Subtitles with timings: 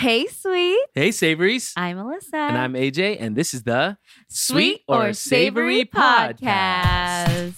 [0.00, 0.80] Hey, sweet.
[0.94, 1.74] Hey, Savories.
[1.76, 2.32] I'm Alyssa.
[2.32, 3.98] and I'm AJ, and this is the
[4.30, 7.52] Sweet or Savory Podcast.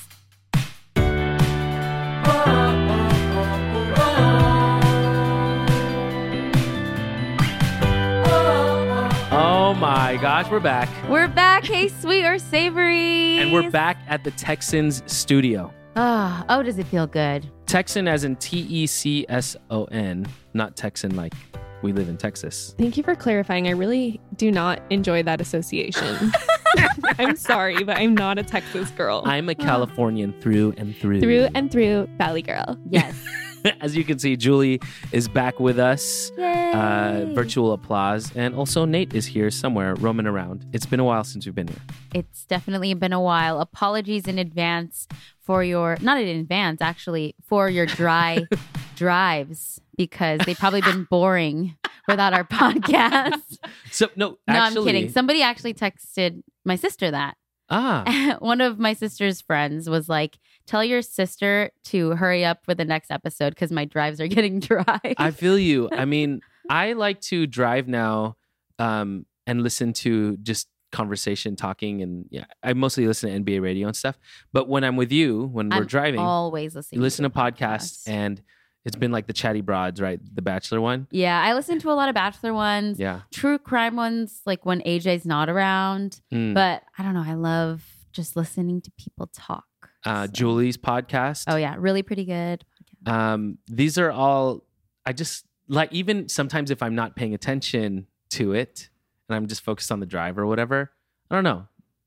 [9.30, 10.88] Oh my gosh, we're back.
[11.09, 11.64] We're back.
[11.64, 13.38] Hey, sweet or savory.
[13.38, 15.72] And we're back at the Tecson's studio.
[15.95, 17.48] Oh, oh, does it feel good?
[17.66, 21.34] Tecson as in T E C S O N, not Texan like
[21.83, 22.75] we live in Texas.
[22.79, 23.69] Thank you for clarifying.
[23.69, 26.32] I really do not enjoy that association.
[27.18, 29.23] I'm sorry, but I'm not a Texas girl.
[29.25, 31.21] I'm a Californian through and through.
[31.21, 32.78] through and through Valley Girl.
[32.89, 33.14] Yes.
[33.80, 34.80] As you can see, Julie
[35.12, 36.30] is back with us.
[36.39, 38.33] Uh, virtual applause.
[38.34, 40.64] And also, Nate is here somewhere roaming around.
[40.72, 41.77] It's been a while since we've been here.
[42.14, 43.61] It's definitely been a while.
[43.61, 45.06] Apologies in advance
[45.41, 48.44] for your, not in advance, actually, for your dry
[48.97, 51.77] drives because they've probably been boring
[52.08, 53.58] without our podcast.
[53.91, 54.78] So, no, no, actually.
[54.81, 55.11] I'm kidding.
[55.12, 57.37] Somebody actually texted my sister that.
[57.69, 60.39] ah, One of my sister's friends was like,
[60.73, 64.59] Tell your sister to hurry up for the next episode because my drives are getting
[64.59, 65.01] dry.
[65.19, 65.91] I feel you.
[65.92, 68.37] I mean, I like to drive now
[68.78, 73.87] um, and listen to just conversation, talking, and yeah, I mostly listen to NBA radio
[73.87, 74.19] and stuff.
[74.55, 77.00] But when I'm with you, when we're driving, always listening.
[77.00, 78.09] you listen to podcasts, podcasts.
[78.09, 78.43] and
[78.87, 80.20] it's been like the Chatty Broads, right?
[80.34, 81.06] The Bachelor one.
[81.11, 83.20] yeah, I listen to a lot of Bachelor ones, Yeah.
[83.31, 86.23] true crime ones, like when AJ's not around.
[86.33, 86.55] Mm.
[86.55, 87.25] But I don't know.
[87.27, 89.65] I love just listening to people talk.
[90.05, 91.45] Uh, So- Julie's podcast.
[91.48, 92.64] Oh yeah, really pretty good.
[93.06, 94.64] um, these are all
[95.05, 98.89] I just like even sometimes if I'm not paying attention to it
[99.28, 100.91] and I'm just focused on the drive or whatever,
[101.31, 101.67] I don't know.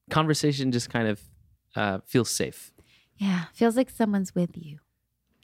[0.09, 1.21] Conversation just kind of
[1.75, 2.71] uh, feels safe.
[3.17, 4.79] Yeah, feels like someone's with you.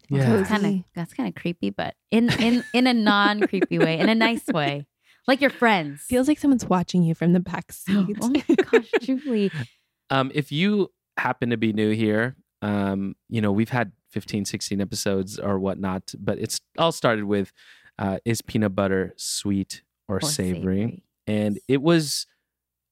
[0.10, 0.30] Yeah.
[0.38, 3.98] That's kind of that's kind of creepy, but in in in a non creepy way,
[3.98, 4.86] in a nice way,
[5.28, 6.02] like your friends.
[6.04, 8.18] Feels like someone's watching you from the back oh, seat.
[8.22, 9.52] oh my gosh, Julie.
[10.10, 14.82] Um, if you happen to be new here, um, you know, we've had 15, 16
[14.82, 17.52] episodes or whatnot, but it's all started with
[17.98, 21.04] uh, is peanut butter sweet or, Or savory?
[21.28, 22.26] And it was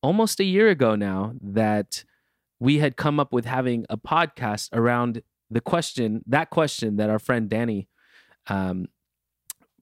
[0.01, 2.03] almost a year ago now that
[2.59, 7.19] we had come up with having a podcast around the question, that question that our
[7.19, 7.87] friend Danny
[8.47, 8.87] um,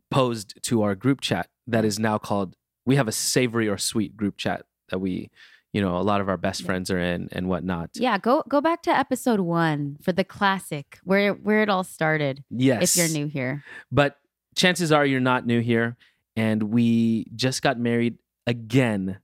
[0.09, 2.55] posed to our group chat that is now called,
[2.85, 5.29] we have a savory or sweet group chat that we,
[5.77, 7.91] you know, a lot of our best friends are in and whatnot.
[7.93, 12.43] Yeah, go go back to episode one for the classic where where it all started.
[12.49, 12.81] Yes.
[12.81, 14.17] If you're new here, But
[14.55, 15.95] chances are you're not new here.
[16.35, 18.17] And we just got married
[18.47, 19.19] again.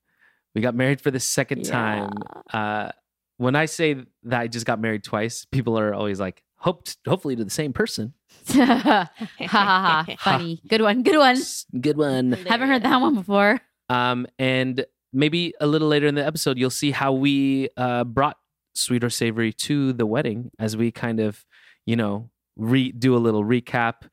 [0.53, 2.12] We got married for the second time.
[2.53, 2.91] Uh,
[3.38, 7.35] when I say that I just got married twice, people are always like, Hope, hopefully
[7.35, 8.14] to the same person.
[8.50, 9.09] ha
[9.40, 10.06] ha ha!
[10.20, 11.38] Funny, good one, good one.
[11.81, 12.34] Good one.
[12.34, 13.59] Haven't heard that one before.
[13.90, 18.38] Um, and maybe a little later in the episode, you'll see how we uh, brought
[18.74, 21.46] sweet or savory to the wedding as we kind of,
[21.85, 24.09] you know, re- do a little recap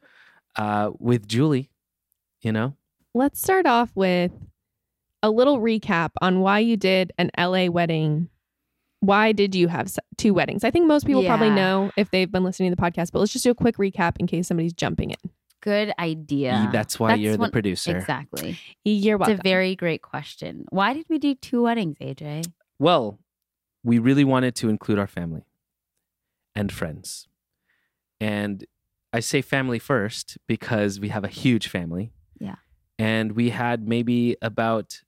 [0.57, 1.71] uh, with Julie.
[2.43, 2.75] You know,
[3.15, 4.33] Let's start off with
[5.23, 8.29] a little recap on why you did an LA wedding.
[9.01, 10.63] Why did you have two weddings?
[10.63, 13.33] I think most people probably know if they've been listening to the podcast, but let's
[13.33, 15.31] just do a quick recap in case somebody's jumping in.
[15.61, 16.69] Good idea.
[16.73, 17.97] that's why you're the producer.
[17.97, 18.59] Exactly.
[18.85, 19.35] You're welcome.
[19.35, 20.65] It's a very great question.
[20.71, 22.51] Why did we do two weddings, AJ?
[22.79, 23.19] Well,
[23.83, 25.45] we really wanted to include our family
[26.55, 27.29] and friends.
[28.21, 28.65] And
[29.13, 32.13] I say family first because we have a huge family.
[32.39, 32.57] Yeah.
[32.99, 35.01] And we had maybe about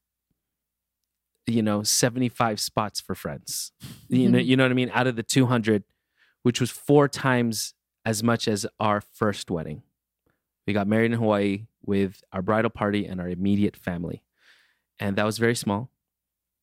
[1.47, 3.73] you know 75 spots for friends.
[4.09, 5.85] You know you know what I mean out of the 200
[6.43, 7.75] which was four times
[8.05, 9.83] as much as our first wedding.
[10.67, 14.23] We got married in Hawaii with our bridal party and our immediate family.
[15.01, 15.91] And that was very small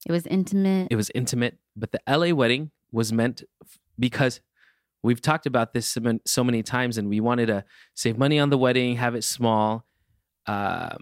[0.07, 0.87] It was intimate.
[0.91, 4.39] it was intimate but the la wedding was meant f- because
[5.03, 7.63] we've talked about this so man- so many times and we wanted to
[7.95, 9.85] save money on the wedding have it small
[10.47, 10.97] um,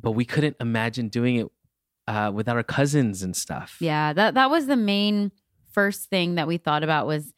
[0.00, 1.46] but we couldn't imagine doing it
[2.08, 5.30] uh, without our cousins and stuff yeah, that that was the main
[5.72, 7.32] first thing that we thought about was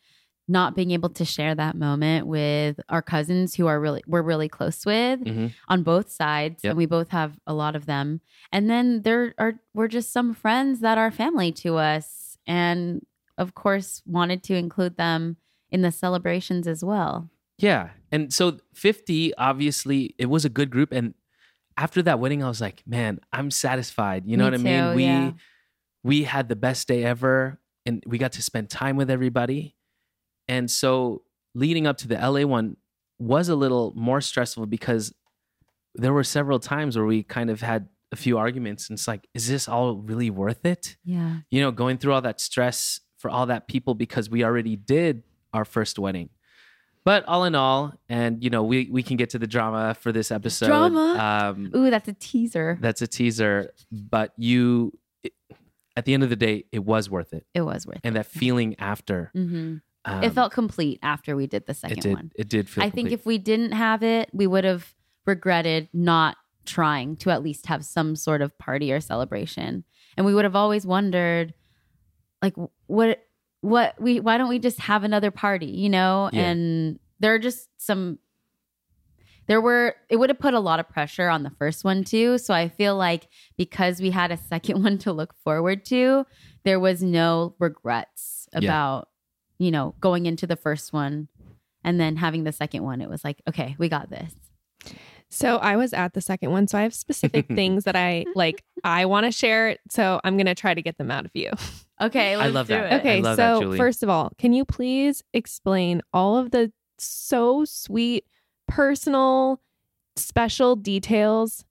[0.51, 4.49] not being able to share that moment with our cousins who are really we're really
[4.49, 5.53] close with Mhm.
[5.69, 6.71] on both sides Yep.
[6.71, 8.21] and we both have a lot of them.
[8.51, 13.05] And then there are we're just some friends that are family to us and
[13.37, 15.37] of course wanted to include them
[15.71, 17.29] in the celebrations as well.
[17.59, 17.91] Yeah.
[18.11, 20.93] And so 50 obviously it was a good group.
[20.93, 21.15] And
[21.77, 24.25] after that wedding i was like man i'm satisfied.
[24.27, 24.95] You know Me what i mean?
[24.97, 25.33] we yeah.
[26.03, 29.75] we had the best day ever and we got to spend time with everybody
[30.49, 31.23] and so
[31.55, 32.77] leading up to the la one
[33.19, 35.13] was a little more stressful because
[35.95, 39.27] there were several times where we kind of had a few arguments, and it's like,
[39.35, 40.97] is this all really worth it?
[41.05, 41.39] Yeah.
[41.51, 45.25] You know, going through all that stress for all that people because we already did
[45.53, 46.31] our first wedding.
[47.05, 50.13] But all in all, and you know, we we can get to the drama for
[50.13, 50.67] this episode.
[50.67, 51.53] Drama?
[51.55, 52.79] Um, Ooh, that's a teaser.
[52.81, 54.93] that's a teaser, but you,
[55.23, 55.33] it-
[55.97, 58.09] at the end of the day, it was worth it, It was worth and it.
[58.09, 62.03] And that feeling after, hmm um, it felt complete after we did the second it
[62.03, 62.33] did one.
[62.37, 62.85] it did feel.
[62.85, 63.21] I think complete.
[63.21, 64.95] if we didn't have it, we would have
[65.27, 69.85] regretted not trying to at least have some sort of party or celebration.
[70.17, 71.55] And we would have always wondered
[72.43, 72.55] like
[72.87, 73.25] what
[73.61, 76.31] what we why don't we just have another party, you know?
[76.33, 76.43] Yeah.
[76.43, 78.19] And there are just some
[79.47, 82.39] there were it would have put a lot of pressure on the first one too.
[82.39, 86.27] So I feel like because we had a second one to look forward to,
[86.65, 88.49] there was no regrets
[89.01, 89.05] Yeah.
[89.59, 91.29] About, you know, going into the first one
[91.85, 93.01] and then having the second one.
[93.01, 94.35] It was like, okay, we got this.
[95.31, 98.63] So I was at the second one, so I have specific things that I like.
[98.83, 101.51] I want to share, so I'm gonna try to get them out of you.
[102.01, 102.93] Okay, I let's love do that.
[102.93, 102.97] it.
[103.01, 103.77] Okay, love so Julie.
[103.77, 108.25] first of all, can you please explain all of the so sweet,
[108.69, 109.61] personal,
[110.17, 111.65] special details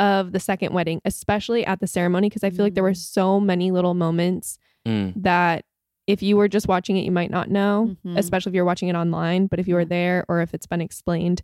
[0.00, 2.28] of the second wedding, especially at the ceremony?
[2.30, 2.96] Because I feel like there were Mm.
[2.96, 5.64] so many little moments Mm, that
[6.06, 8.18] if you were just watching it, you might not know, Mhm.
[8.18, 9.46] especially if you're watching it online.
[9.46, 11.40] But if you were there or if it's been explained,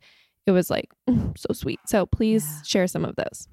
[0.46, 0.90] it was like
[1.36, 1.80] so sweet.
[1.86, 2.62] So please Yeah.
[2.64, 3.48] share some of those.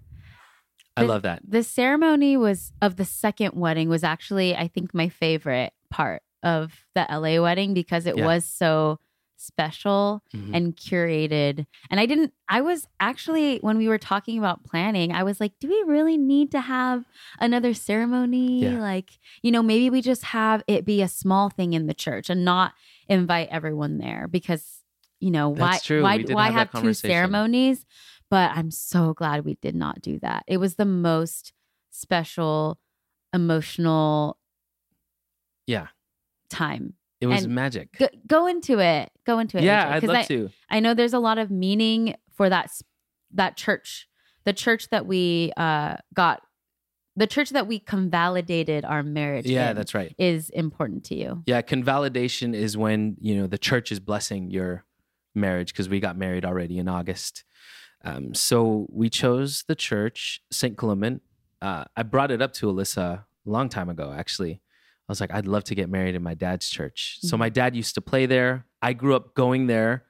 [0.95, 1.42] I The- love that.
[1.48, 6.86] The ceremony was of the second wedding was actually, I think, my favorite part of
[6.95, 8.25] the LA wedding because it Yeah.
[8.25, 9.00] was so
[9.38, 10.56] special Mhm.
[10.56, 11.66] and curated.
[11.89, 15.54] And I didn't, I was actually, when we were talking about planning, I was like,
[15.60, 17.06] do we really need to have
[17.39, 18.63] another ceremony?
[18.63, 18.81] Yeah.
[18.81, 19.12] Like,
[19.42, 22.44] you know, maybe we just have it be a small thing in the church and
[22.44, 22.74] not
[23.07, 24.81] invite everyone there because,
[25.19, 27.86] you know, why, why, why have have two ceremonies?
[28.30, 30.44] But I'm so glad we did not do that.
[30.48, 31.54] It was the most
[31.92, 32.78] special,
[33.33, 34.38] emotional
[35.66, 35.88] Yeah.
[36.50, 36.94] time.
[37.19, 37.98] It was magic.
[37.98, 39.12] Go, go into it.
[39.25, 39.64] Go into it.
[39.64, 40.50] yeah, I'd love I, to.
[40.69, 42.72] I know there's a lot of meaning for that
[43.34, 44.08] that church,
[44.46, 46.42] the church that we uh, got,
[47.16, 49.48] the church that we convalidated our marriage.
[49.48, 50.14] Yeah, that's right.
[50.19, 51.44] is important to you.
[51.48, 54.86] Yeah, convalidation is when you know the church is blessing your
[55.34, 57.44] marriage because we got married already in August.
[58.04, 60.78] Um, so we chose the church, St.
[60.78, 61.22] Clement.
[61.62, 64.62] Uh, I brought it up to Alyssa a long time ago, actually.
[65.07, 67.19] I was like, I'd love to get married in my dad's church.
[67.21, 67.39] So Mhm.
[67.39, 68.65] my dad used to play there.
[68.81, 70.06] I grew up going there.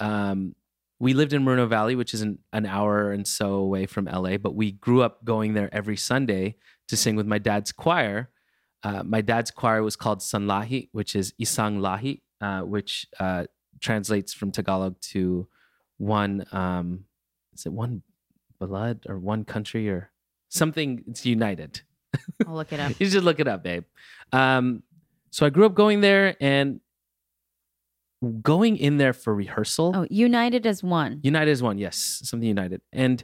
[0.00, 0.54] Um,
[0.98, 4.36] we lived in Moreno Valley, which is an, an hour and so away from LA,
[4.38, 6.56] but we grew up going there every Sunday
[6.88, 8.30] to sing with my dad's choir.
[8.82, 13.44] Uh, my dad's choir was called Sanlahi, which is Isang Lahi, uh, which uh,
[13.80, 15.46] translates from Tagalog to
[15.98, 16.44] one.
[16.52, 17.04] Um,
[17.52, 18.02] is it one
[18.58, 20.10] blood or one country or
[20.48, 21.04] something?
[21.06, 21.82] It's united.
[22.46, 22.92] I'll look it up.
[23.00, 23.84] You should look it up, babe.
[24.32, 24.82] Um,
[25.30, 26.80] so I grew up going there and
[28.42, 29.92] going in there for rehearsal.
[29.94, 31.20] Oh, united as one.
[31.22, 32.80] United as one, yes, something United.
[32.92, 33.22] And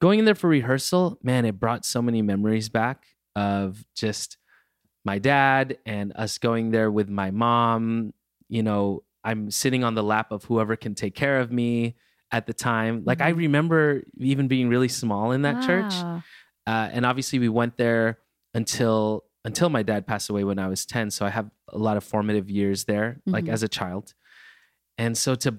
[0.00, 4.36] going in there for rehearsal, man, it brought so many memories back of just
[5.04, 8.12] my dad and us going there with my mom.
[8.48, 11.96] You know, I'm sitting on the lap of whoever can take care of me
[12.30, 13.04] at the time.
[13.06, 13.36] Like I Mhm.
[13.38, 15.94] remember even being really small in that church.
[16.68, 18.06] Uh, and obviously we went there
[18.54, 21.96] until until my dad passed away when I was 10 so I have a lot
[21.96, 23.52] of formative years there like Mhm.
[23.54, 24.04] as a child.
[25.02, 25.50] And so to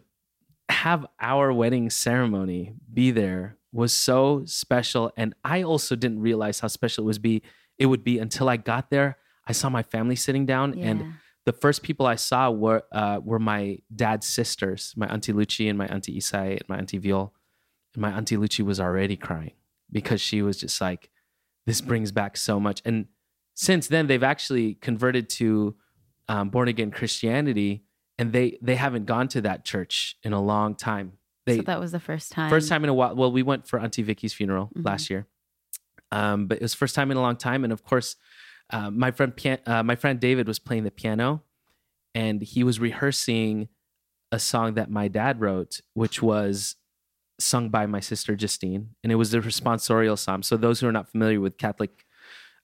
[0.86, 1.02] have
[1.32, 2.62] our wedding ceremony
[2.94, 5.04] be there was so special.
[5.22, 7.36] And I also didn't realize how special it was be
[7.78, 9.18] it would be until I got there.
[9.48, 10.98] I saw my family sitting down and
[11.46, 13.64] the first people I saw were uh, were my
[14.04, 17.34] dad's sisters, my auntie Lucy and my auntie Isai and my auntie Viol.
[17.96, 19.54] And my auntie Lucy was already crying
[19.92, 21.10] because she was just like,
[21.66, 23.08] "This brings back so much." And
[23.54, 25.76] since then, they've actually converted to
[26.28, 27.84] um, born again Christianity,
[28.18, 31.14] and they they haven't gone to that church in a long time.
[31.46, 32.50] They so that was the first time.
[32.50, 33.16] First time in a while.
[33.16, 34.86] Well, we went for Auntie Vicky's funeral Mhm.
[34.86, 35.28] last year,
[36.12, 37.64] um, but it was first time in a long time.
[37.64, 38.16] And of course,
[38.70, 39.34] uh, my friend
[39.66, 41.44] uh, my friend David was playing the piano,
[42.14, 43.68] and he was rehearsing
[44.32, 46.76] a song that my dad wrote, which was
[47.40, 50.44] sung by my sister Justine, and it was the responsorial psalm.
[50.44, 52.06] So those who are not familiar with Catholic,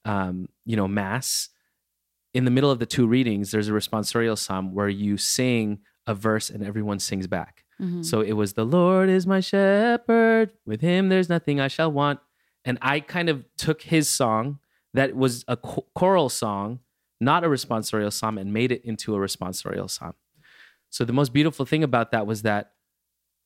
[0.04, 1.48] um, you know, mass,
[2.34, 6.14] in the middle of the two readings, there's a responsorial psalm where you sing a
[6.14, 7.64] verse and everyone sings back.
[7.80, 8.04] Mhm.
[8.04, 10.50] So it was, The Lord is my shepherd.
[10.64, 12.20] With him, there's nothing I shall want.
[12.64, 14.58] And I kind of took his song
[14.94, 16.80] that was a cho- choral song,
[17.20, 20.14] not a responsorial psalm, and made it into a responsorial psalm.
[20.90, 22.72] So the most beautiful thing about that was that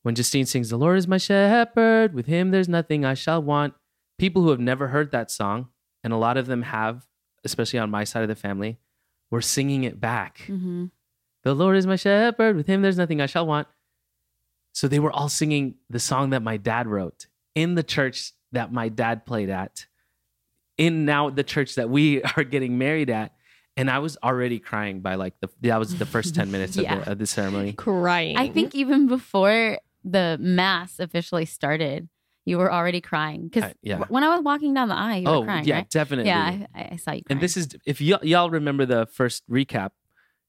[0.02, 3.74] when Justine sings, The Lord is my shepherd, with him there's nothing I shall want.
[4.18, 5.68] People who have never heard that song,
[6.04, 7.06] and a lot of them have,
[7.44, 8.78] especially on my side of the family,
[9.30, 10.40] were singing it back.
[10.46, 10.86] hmm
[11.42, 13.68] The Lord is my shepherd, with him there's nothing I shall want.
[14.72, 18.72] So they were all singing the song that my dad wrote in the church that
[18.72, 19.86] my dad played at,
[20.78, 23.34] in now the church that we are getting married at.
[23.76, 26.84] And I was already crying by like the that was the first 10 minutes of,
[26.84, 27.72] the, of the ceremony.
[27.72, 28.36] Crying.
[28.36, 32.08] I think even before the mass officially started,
[32.44, 33.98] you were already crying because Uh, yeah.
[34.08, 35.90] when I was walking down the aisle, you oh, were crying, yeah, right?
[35.90, 36.26] definitely.
[36.30, 37.22] Yeah, I, I saw you.
[37.22, 37.24] Crying.
[37.30, 39.90] and this is if y- y'all remember the first recap,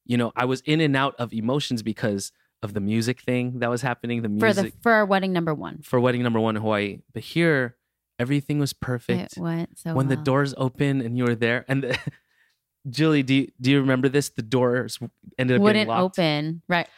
[0.04, 2.32] you know, I was in and out of emotions because
[2.62, 5.52] of the music thing that was happening, the for music the for our wedding number
[5.52, 5.82] one.
[5.82, 7.00] for wedding number 1 in Hawaii.
[7.12, 7.76] But here
[8.18, 9.36] everything was perfect.
[9.36, 11.98] It went so when the doors open and you were there and the,
[12.88, 14.28] Julie, do you, do you remember this?
[14.30, 14.98] The doors
[15.38, 16.62] ended up wouldn't open.
[16.68, 16.88] Right,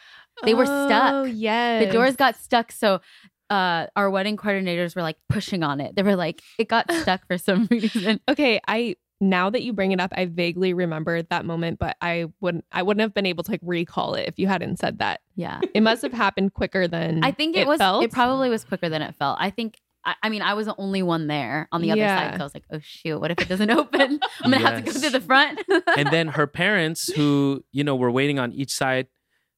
[0.43, 1.13] they were stuck.
[1.13, 1.85] Oh, yes.
[1.85, 2.71] the doors got stuck.
[2.71, 3.01] So
[3.49, 5.95] uh, our wedding coordinators were like pushing on it.
[5.95, 8.19] They were like, it got stuck for some reason.
[8.27, 12.25] Okay, I now that you bring it up, I vaguely remember that moment, but I
[12.41, 15.21] wouldn't I wouldn't have been able to like recall it if you hadn't said that.
[15.35, 17.77] Yeah, It must have happened quicker than I think it, was.
[17.77, 18.03] felt.
[18.03, 19.37] It probably was quicker than it felt.
[19.39, 19.77] I think.
[20.07, 22.29] I, I mean, I was the only one there on the other Yeah.
[22.31, 22.35] side.
[22.37, 23.19] So I was like, "Oh shoot!
[23.19, 24.19] What if it doesn't open?
[24.43, 25.01] I'm gonna have to go Yes.
[25.01, 25.59] to the front."
[25.97, 29.07] and then her parents, who you know were waiting on each side,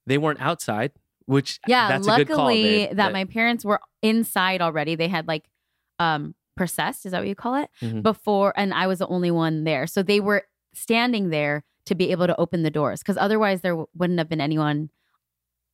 [0.08, 0.92] they weren't outside.
[1.28, 4.96] Which yeah, that's luckily a good call, babe, that my parents were inside already.
[4.96, 5.44] They had like
[6.00, 7.70] um processed, is that what you call it?
[7.84, 8.02] Mhm.
[8.02, 9.86] Before and I was the only one there.
[9.88, 13.74] So they were standing there to be able to open the doors cuz otherwise there
[13.74, 14.90] w- wouldn't have been anyone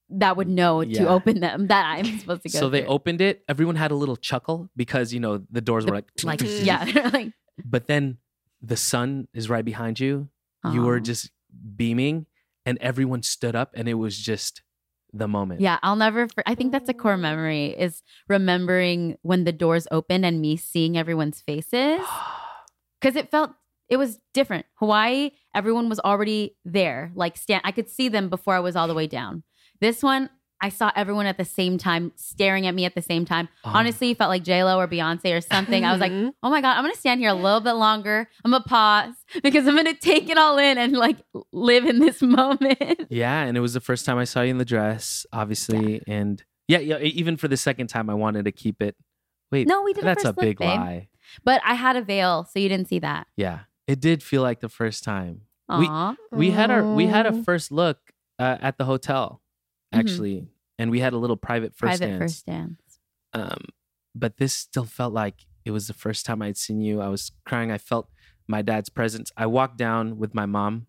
[0.10, 1.04] that would know Yeah.
[1.04, 2.60] to open them that I'm supposed to go.
[2.60, 2.90] so they through.
[2.90, 3.44] opened it.
[3.48, 7.10] Everyone had a little chuckle because you know the doors The- were like like yeah,
[7.14, 7.32] like
[7.64, 8.18] But then
[8.62, 10.30] the sun is right behind you.
[10.72, 11.30] You were just
[11.76, 12.26] beaming,
[12.66, 14.62] and everyone stood up, and it was just
[15.12, 15.62] the moment.
[15.62, 16.28] Yeah, I'll never.
[16.28, 20.58] For- I think that's a core memory is remembering when the doors opened and me
[20.58, 22.02] seeing everyone's faces
[23.02, 23.52] because it felt
[23.90, 24.66] it was different.
[24.76, 27.12] Hawaii, everyone was already there.
[27.16, 29.44] Like stand, I could see them before I was all the way down.
[29.82, 30.30] This one,
[30.64, 33.50] I saw everyone at the same time, staring at me at the same time.
[33.66, 33.72] Oh.
[33.74, 35.84] Honestly, it felt like J Lo or Beyonce or something.
[35.86, 36.32] I was like, Mhm.
[36.42, 38.28] oh my god, I'm gonna stand here a little bit longer.
[38.46, 41.18] I'm gonna pause because I'm gonna take it all in and like
[41.52, 43.08] live in this moment.
[43.10, 46.42] Yeah, and it was the first time I saw you in the dress, obviously, and
[46.70, 46.98] yeah, yeah.
[47.00, 48.96] Even for the second time, I wanted to keep it.
[49.52, 50.04] Wait, no, we did.
[50.06, 50.70] that's a first big babe.
[50.80, 51.10] lie.
[51.44, 53.28] But I had a veil, so you didn't see that.
[53.36, 55.42] Yeah, it did feel like the first time.
[55.70, 55.90] We-
[56.32, 57.44] We had our we had a Oh.
[57.44, 57.98] first look
[58.40, 59.42] uh, at the hotel,
[59.94, 60.00] Mhm.
[60.00, 60.48] actually,
[60.80, 62.20] and we had a little private first private dance.
[62.22, 63.00] first dance.
[63.34, 63.66] Um,
[64.16, 67.02] but this still felt like it was the first time I'd seen you.
[67.02, 67.72] I was crying.
[67.72, 68.10] I felt
[68.48, 69.32] my dad's presence.
[69.38, 70.88] I walked down with my mom,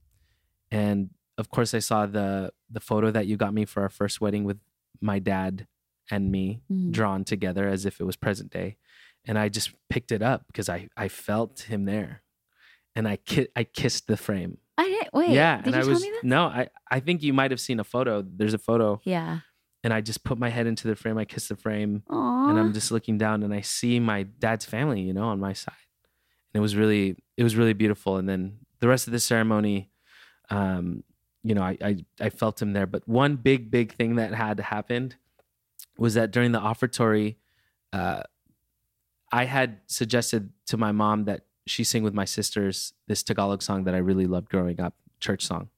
[0.70, 4.20] and of course, I saw the the photo that you got me for our first
[4.20, 4.58] wedding with
[5.00, 5.66] my dad
[6.10, 6.92] and me Mhm.
[6.92, 8.76] drawn together as if it was present day.
[9.26, 12.22] And I just picked it up because I I felt him there,
[12.94, 14.58] and I ki- I kissed the frame.
[14.76, 15.30] I didn't wait.
[15.30, 16.24] yeah, did and you I tell was me this?
[16.24, 18.22] no, I I think you might have seen a photo.
[18.22, 19.40] There's a photo, Yeah.
[19.84, 21.18] And I just put my head into the frame.
[21.18, 22.48] I kiss the frame Aww.
[22.48, 25.52] and I'm just looking down and I see my dad's family, you know, on my
[25.52, 25.74] side.
[26.52, 28.16] And it was really, it was really beautiful.
[28.16, 29.90] And then the rest of the ceremony,
[30.48, 31.04] um,
[31.42, 32.86] you know, I, I, I felt him there.
[32.86, 35.16] But one big, big thing that had happened
[35.98, 37.36] was that during the offertory,
[37.92, 38.22] uh,
[39.30, 43.84] I had suggested to my mom that she sing with my sisters this Tagalog song
[43.84, 45.68] that I really loved growing up, church song.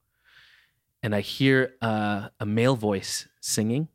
[1.02, 3.88] And I hear uh, a male voice singing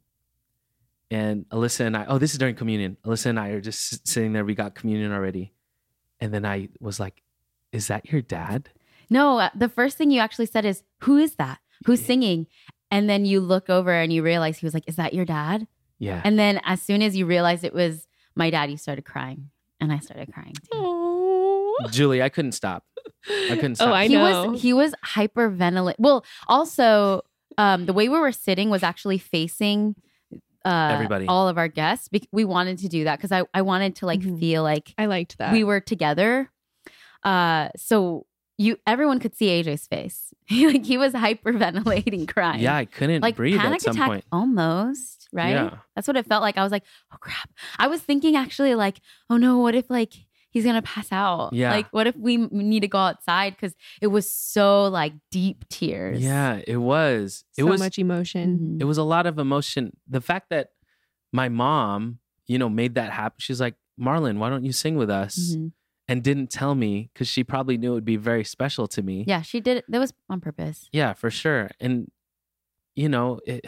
[1.12, 2.98] and Alyssa and I, oh, this is during communion.
[3.06, 4.44] Alyssa and I are just sitting there.
[4.46, 5.54] We got communion already.
[6.20, 7.22] And then I was like,
[7.72, 8.70] is that your dad?
[9.12, 11.60] no, uh, the first thing you actually said is, "Who is that?
[11.86, 12.48] Who's singing?"
[12.90, 15.68] And then you look over and you realize he was like, "Is that your dad?"
[16.00, 16.22] Yeah.
[16.24, 19.50] And then as soon as you realized it was my dad, you started crying,
[19.82, 20.70] and I started crying too.
[20.74, 21.76] Oh.
[21.92, 22.86] Julie, I couldn't stop.
[23.28, 23.90] I couldn't stop.
[23.90, 24.52] Oh, I he know.
[24.52, 25.96] was he was hyperventilating.
[26.00, 27.24] Well, also
[27.58, 29.96] um, the way we were sitting was actually facing
[30.66, 31.26] uh, Everybody.
[31.28, 32.10] all of our guests.
[32.32, 34.40] We wanted to do that because I I wanted to like Mhm.
[34.40, 35.52] feel like I liked that.
[35.54, 36.52] we were together.
[37.24, 38.26] Uh, so
[38.58, 40.34] you everyone could see AJ's face.
[40.52, 42.60] like he was hyperventilating, crying.
[42.62, 44.26] yeah, I couldn't like breathe panic at some attack point.
[44.32, 45.28] almost.
[45.34, 45.52] Right.
[45.52, 45.78] Yeah.
[45.96, 46.58] That's what it felt like.
[46.58, 47.50] I was like, oh crap.
[47.80, 49.00] I was thinking actually like,
[49.30, 50.14] oh no, what if like
[50.52, 51.54] he's gonna pass out?
[51.54, 51.72] Yeah.
[51.72, 56.22] Like what if we need to go outside because it was so like deep tears.
[56.22, 57.44] Yeah, it was.
[57.58, 58.60] It was so was much emotion.
[58.78, 58.82] Mhm.
[58.82, 59.96] it was a lot of emotion.
[60.08, 60.70] The fact that
[61.34, 63.38] my mom, you know, made that happen.
[63.40, 65.56] She's like, Marlon, why don't you sing with us?
[65.56, 65.72] Mhm.
[66.08, 69.24] And didn't tell me because she probably knew it would be very special to me.
[69.28, 69.86] Yeah, she did it.
[69.88, 70.90] That was on purpose.
[70.92, 71.70] Yeah, for sure.
[71.80, 72.12] And
[72.96, 73.66] you know, it,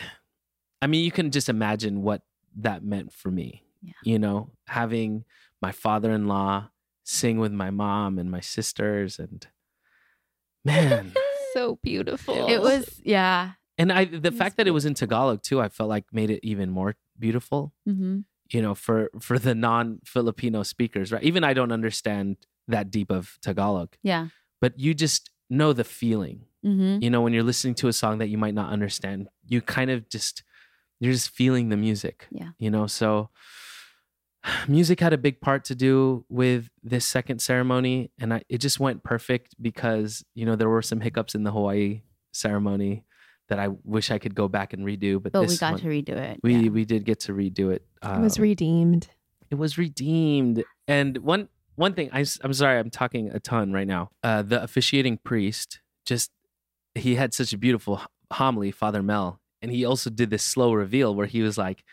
[0.82, 2.24] I mean, you can just imagine what
[2.58, 3.64] that meant for me.
[3.82, 3.94] Yeah.
[4.04, 5.24] You know, having
[5.62, 6.70] my father-in-law
[7.04, 9.48] sing with my mom and my sisters and
[10.66, 11.14] man.
[11.54, 12.48] So beautiful.
[12.50, 13.52] It was yeah.
[13.78, 16.30] and i the was fact that it was in tagalog too i felt like made
[16.30, 17.74] it even more beautiful.
[17.86, 18.20] Hmm
[18.50, 21.24] you know for for the non-filipino speakers right?
[21.24, 23.90] Even i don't understand that deep of tagalog.
[24.04, 24.28] Yeah.
[24.62, 26.46] but you just know the feeling.
[26.64, 29.62] Hmm you know when you're listening to a song that you might not understand you
[29.62, 30.44] kind of just
[31.00, 32.52] you're just feeling the music Yeah.
[32.60, 32.88] you know?
[32.88, 33.30] So
[34.68, 38.80] music had a big part to do with this second ceremony and I, it just
[38.80, 42.02] went perfect because you know there were some hiccups in the hawaii
[42.34, 43.06] ceremony
[43.50, 45.82] that i wish i could go back and redo but, But this we got one,
[45.82, 46.40] to redo it.
[46.44, 46.70] we yeah.
[46.70, 49.08] we did get to redo it It was Um, redeemed.
[49.50, 50.64] it was redeemed.
[50.88, 54.12] And one one thing, I, i'm sorry, I'm talking a ton right now.
[54.22, 56.30] Uh, the officiating priest just
[56.94, 58.00] he had such a beautiful
[58.32, 61.84] homily, Father Mel, and he also did this slow reveal where he was like,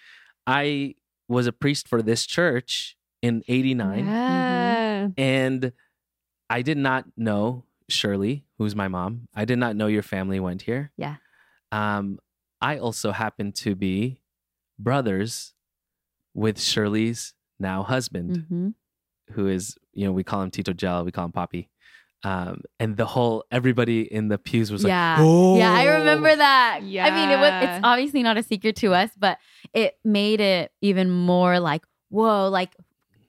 [0.47, 0.97] "I
[1.31, 5.09] was a priest for this church in '89, Yeah.
[5.17, 5.73] and
[6.49, 9.29] I did not know Shirley, who's my mom.
[9.35, 10.93] I did not know your family went here.
[10.97, 11.17] Yeah.
[11.73, 12.19] Um,
[12.61, 14.21] I also happen to be
[14.79, 15.55] brothers
[16.35, 18.75] with Shirley's now husband, Mhm.
[19.33, 21.69] who is, you know, we call him Tito Gel, we call him Poppy.
[22.23, 25.17] Um, and the whole everybody in the pews was like, yeah.
[25.21, 26.81] "Oh." Yeah, I remember that.
[26.83, 29.39] Yeah, I mean, it was it's obviously not a secret to us, but
[29.73, 32.77] it made it even more like, whoa, like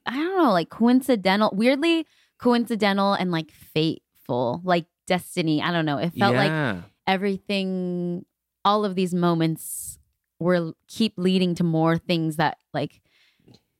[0.06, 2.06] I don't know, like coincidental, weirdly
[2.38, 5.62] coincidental and like fateful, like destiny.
[5.62, 5.98] I don't know.
[5.98, 8.26] It felt like everything
[8.66, 10.00] all of these moments
[10.40, 13.02] were keep leading to more things that like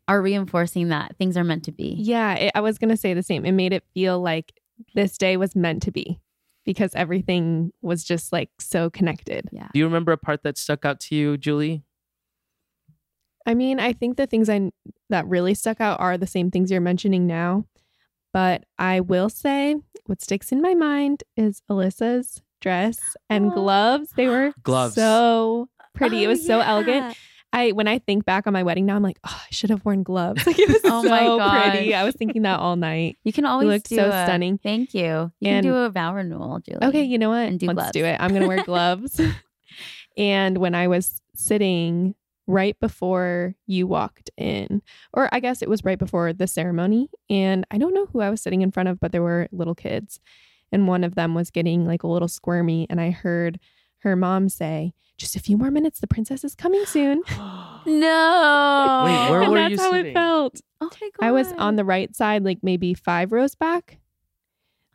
[0.08, 1.96] are reinforcing that things are meant to be.
[1.98, 3.46] Yeah, it, I was going to say the same.
[3.46, 4.54] It made it feel like
[4.96, 6.20] this day was meant to be
[6.66, 9.50] because everything was just like so connected.
[9.52, 9.68] Yeah.
[9.74, 11.84] Do you remember a part that stuck out to you, Julie?
[13.46, 14.72] I mean, I think the things I
[15.10, 17.66] that really stuck out are the same things you're mentioning now.
[18.34, 23.56] But I will say what sticks in my mind is Alyssa's dress and Oh.
[23.56, 24.10] gloves.
[24.16, 24.94] They were Gloves.
[24.96, 26.18] so pretty.
[26.18, 27.18] Oh, it Oh, was so elegant.
[27.54, 29.84] I when I think back on my wedding now, I'm like, oh, I should have
[29.84, 30.46] worn gloves.
[30.48, 31.94] Like it was Oh so my pretty.
[31.94, 33.18] I was thinking that all night.
[33.24, 34.58] You can always looked do so a- stunning.
[34.58, 35.32] Thank you.
[35.40, 36.84] You And- can do a vow renewal, Julie.
[36.88, 37.48] Okay, you know what?
[37.48, 37.92] And do Let's gloves.
[37.92, 38.18] do it.
[38.20, 39.20] I'm gonna wear gloves.
[40.18, 42.16] and when I was sitting
[42.48, 44.82] right before you walked in,
[45.14, 48.30] or I guess it was right before the ceremony, and I don't know who I
[48.30, 50.20] was sitting in front of, but there were little kids,
[50.72, 53.60] and one of them was getting like a little squirmy, and I heard
[54.00, 56.00] her mom say, "Just a few more minutes.
[56.00, 57.22] The princess is coming soon."
[57.84, 59.04] No.
[59.06, 60.12] Wait, where and were that's you how sitting?
[60.12, 60.62] it felt.
[60.82, 61.26] Oh my god.
[61.28, 63.98] I was on the right side, like maybe five rows back.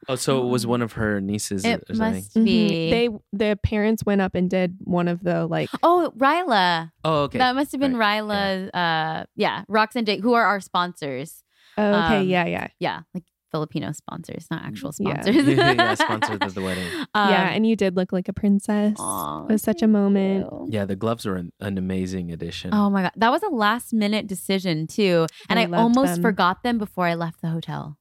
[0.08, 2.14] Oh, so it was one of her nieces It or something.
[2.14, 2.68] must be.
[2.68, 2.90] Mhm.
[2.90, 6.92] They the parents went up and did one of the like Oh, Ryla.
[7.02, 7.38] Oh, okay.
[7.38, 8.22] That must have been Right.
[8.22, 8.70] Ryla's.
[8.72, 11.42] Uh, yeah, Rox and Jake, who are our sponsors.
[11.76, 12.68] oh, okay, Um, yeah, yeah.
[12.78, 15.20] Yeah, like Filipino sponsors, not actual Yeah.
[15.22, 15.46] sponsors.
[15.56, 16.86] yeah, sponsors of the wedding.
[17.14, 18.96] Um, yeah, and you did look like a princess.
[18.98, 20.46] aw, it was such a moment.
[20.50, 20.68] you.
[20.70, 22.74] Yeah, the gloves were an, an amazing addition.
[22.74, 26.22] Oh my god, that was a last minute decision too, and I I, almost them.
[26.22, 27.98] forgot them before I left the hotel.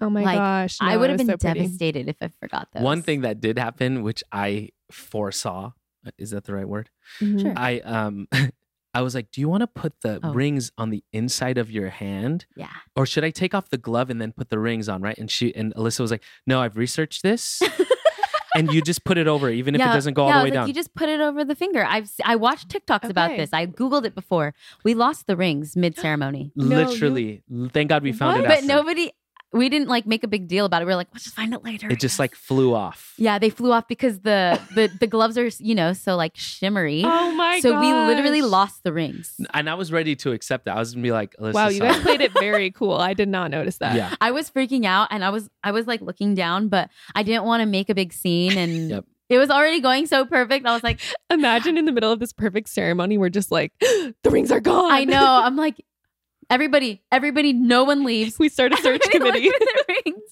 [0.00, 0.76] Oh my Like, gosh.
[0.80, 1.60] I would have been so pretty.
[1.60, 2.82] devastated if I forgot those.
[2.82, 5.70] One thing that did happen, which I foresaw,
[6.18, 6.90] is that the right word?
[7.20, 7.40] Mhm.
[7.40, 7.52] Sure.
[7.56, 8.26] I um
[8.94, 10.32] I was like, "Do you want to put the Oh.
[10.32, 14.08] rings on the inside of your hand, yeah, or should I take off the glove
[14.10, 15.18] and then put the rings on?" Right?
[15.18, 17.60] And she and Alyssa was like, "No, I've researched this,
[18.56, 20.52] and you just put it over, even if it doesn't go all the way like,
[20.52, 21.84] down." You just put it over the finger.
[21.84, 23.50] I've I watched TikToks about this.
[23.52, 24.54] I googled it before.
[24.84, 28.44] We lost the rings mid ceremony, No, Literally, l- thank God we found What?
[28.44, 28.48] it.
[28.48, 28.66] but after.
[28.68, 29.10] nobody.
[29.54, 30.84] We didn't like make a big deal about it.
[30.84, 31.88] We were like, let's just find it later.
[31.88, 33.14] It just like flew off.
[33.16, 37.02] yeah, they flew off because the the the gloves are you know so like shimmery.
[37.04, 37.62] Oh my God.
[37.62, 39.34] so we literally lost the rings.
[39.54, 40.76] And I was ready to accept that.
[40.76, 42.94] I was gonna be like, Alyssa, Wow, you guys played it very cool.
[42.94, 43.94] I did not notice that.
[43.96, 44.14] Yeah.
[44.20, 47.44] I was freaking out and I was I was like looking down, but I didn't
[47.44, 49.04] want to make a big scene and Yep.
[49.28, 50.66] it was already going so perfect.
[50.66, 54.30] I was like, Imagine in the middle of this perfect ceremony, we're just like, the
[54.30, 54.90] rings are gone.
[54.90, 55.24] I know.
[55.24, 55.76] I'm like,
[56.50, 58.38] everybody, everybody, no one leaves.
[58.44, 59.46] We start a search Everybody committee.
[59.48, 60.22] look the rings.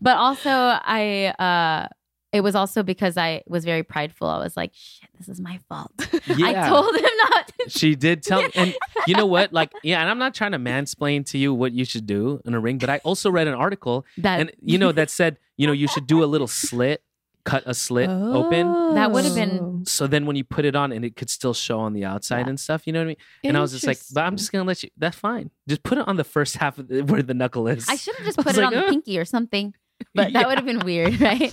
[0.00, 1.88] But also, I uh,
[2.32, 4.28] it was also because I was very prideful.
[4.28, 5.92] I was like, shit, this is my fault.
[6.26, 6.46] Yeah.
[6.64, 7.48] I told him not.
[7.48, 7.70] To.
[7.70, 8.50] She did tell me.
[8.54, 8.74] And
[9.06, 9.52] you know what?
[9.52, 12.54] Like, yeah, and I'm not trying to mansplain to you what you should do in
[12.54, 15.66] a ring, but I also read an article That and you know that said, you
[15.66, 17.02] know, you should do a little slit,
[17.48, 18.94] cut a slit open.
[18.94, 19.82] That would have been- Oh.
[19.86, 22.40] So then when you put it on and it could still show on the outside
[22.40, 22.50] Yeah.
[22.50, 23.16] and stuff, you know what I mean?
[23.44, 25.50] And I was just like, but I'm just gonna let you that's fine.
[25.68, 27.88] Just put it on the first half of the, where the knuckle is.
[27.88, 29.74] I should have just I put was it like, on the "Uh." pinky or something.
[30.14, 30.46] But that Yeah.
[30.46, 31.52] would have been weird, right?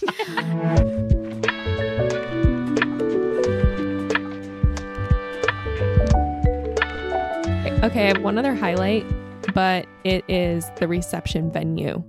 [7.83, 9.05] Okay, I have one other highlight,
[9.53, 12.03] but it is the reception venue.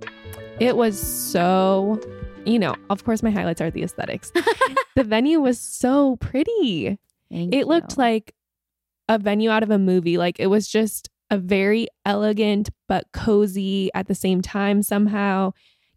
[0.59, 1.99] It was so,
[2.45, 4.31] you know, of course, my highlights are the aesthetics.
[4.95, 6.97] the venue was so pretty.
[7.31, 8.33] Thank It looked like
[9.09, 10.17] a venue out of a movie.
[10.17, 15.53] Like it was just a very elegant but cozy at the same time, somehow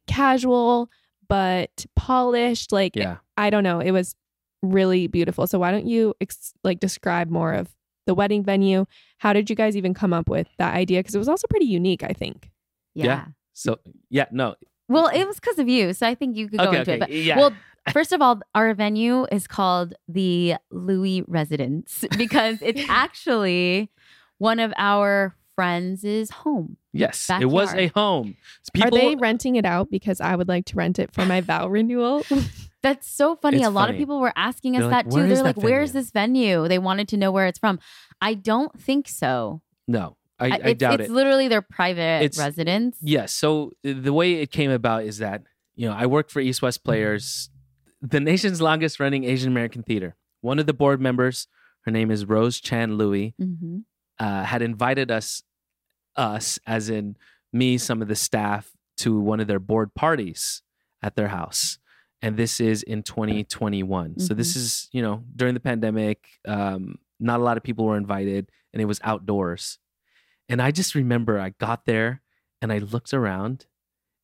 [0.06, 0.90] casual
[1.28, 2.72] but polished.
[2.72, 3.18] Like Yeah.
[3.36, 3.80] I don't know.
[3.80, 4.14] It was
[4.62, 5.46] really beautiful.
[5.46, 7.68] So why don't you ex- like describe more of
[8.06, 8.86] the wedding venue?
[9.18, 10.98] How did you guys even come up with that idea?
[11.00, 12.50] Because it was also pretty unique, I think.
[12.94, 13.04] yeah.
[13.04, 13.24] yeah.
[13.52, 14.54] So yeah, no.
[14.90, 16.94] Well, it was because of you, so I think you could go Okay, into okay.
[16.96, 17.00] it.
[17.00, 17.38] But yeah.
[17.38, 17.52] well,
[17.92, 23.90] first of all, our venue is called the Loui Residence because it's actually
[24.38, 26.76] one of our friends' home.
[26.92, 27.92] yes, it was a backyard.
[27.94, 28.36] home.
[28.72, 29.90] People, Are they renting it out?
[29.90, 32.24] Because I would like to rent it for my vow renewal.
[32.82, 33.58] That's so funny.
[33.58, 33.96] It's a lot funny.
[33.96, 35.26] of people were asking us They're like, that too.
[35.26, 37.78] They're that like, "Where's venue?" this venue?" They wanted to know where it's from.
[38.22, 39.60] I don't think so.
[39.86, 41.12] no, I, I, it's, doubt it's it.
[41.12, 42.96] literally their private It's- residence.
[43.02, 43.32] Yes.
[43.32, 45.42] So uh, the way it came about is that,
[45.74, 47.50] you know, I work for East West Players,
[48.02, 50.16] the nation's longest running Asian American theater.
[50.40, 51.46] One of the board members,
[51.84, 53.78] her name is Rose Chan Loui, hmm
[54.18, 55.42] uh, had invited us,
[56.14, 57.16] us as in
[57.54, 60.60] me, some of the staff, to one of their board parties
[61.02, 61.78] at their house.
[62.20, 64.18] And this is in 2021.
[64.20, 66.18] So this is, you know, during the pandemic.
[66.46, 69.78] Um, not a lot of people were invited, and it was outdoors.
[70.50, 72.20] And I just remember I got there
[72.60, 73.66] and I looked around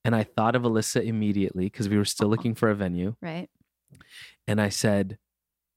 [0.05, 3.15] and I thought of Alyssa immediately because we were still looking for a venue.
[3.23, 3.49] Right.
[4.47, 5.19] And I said,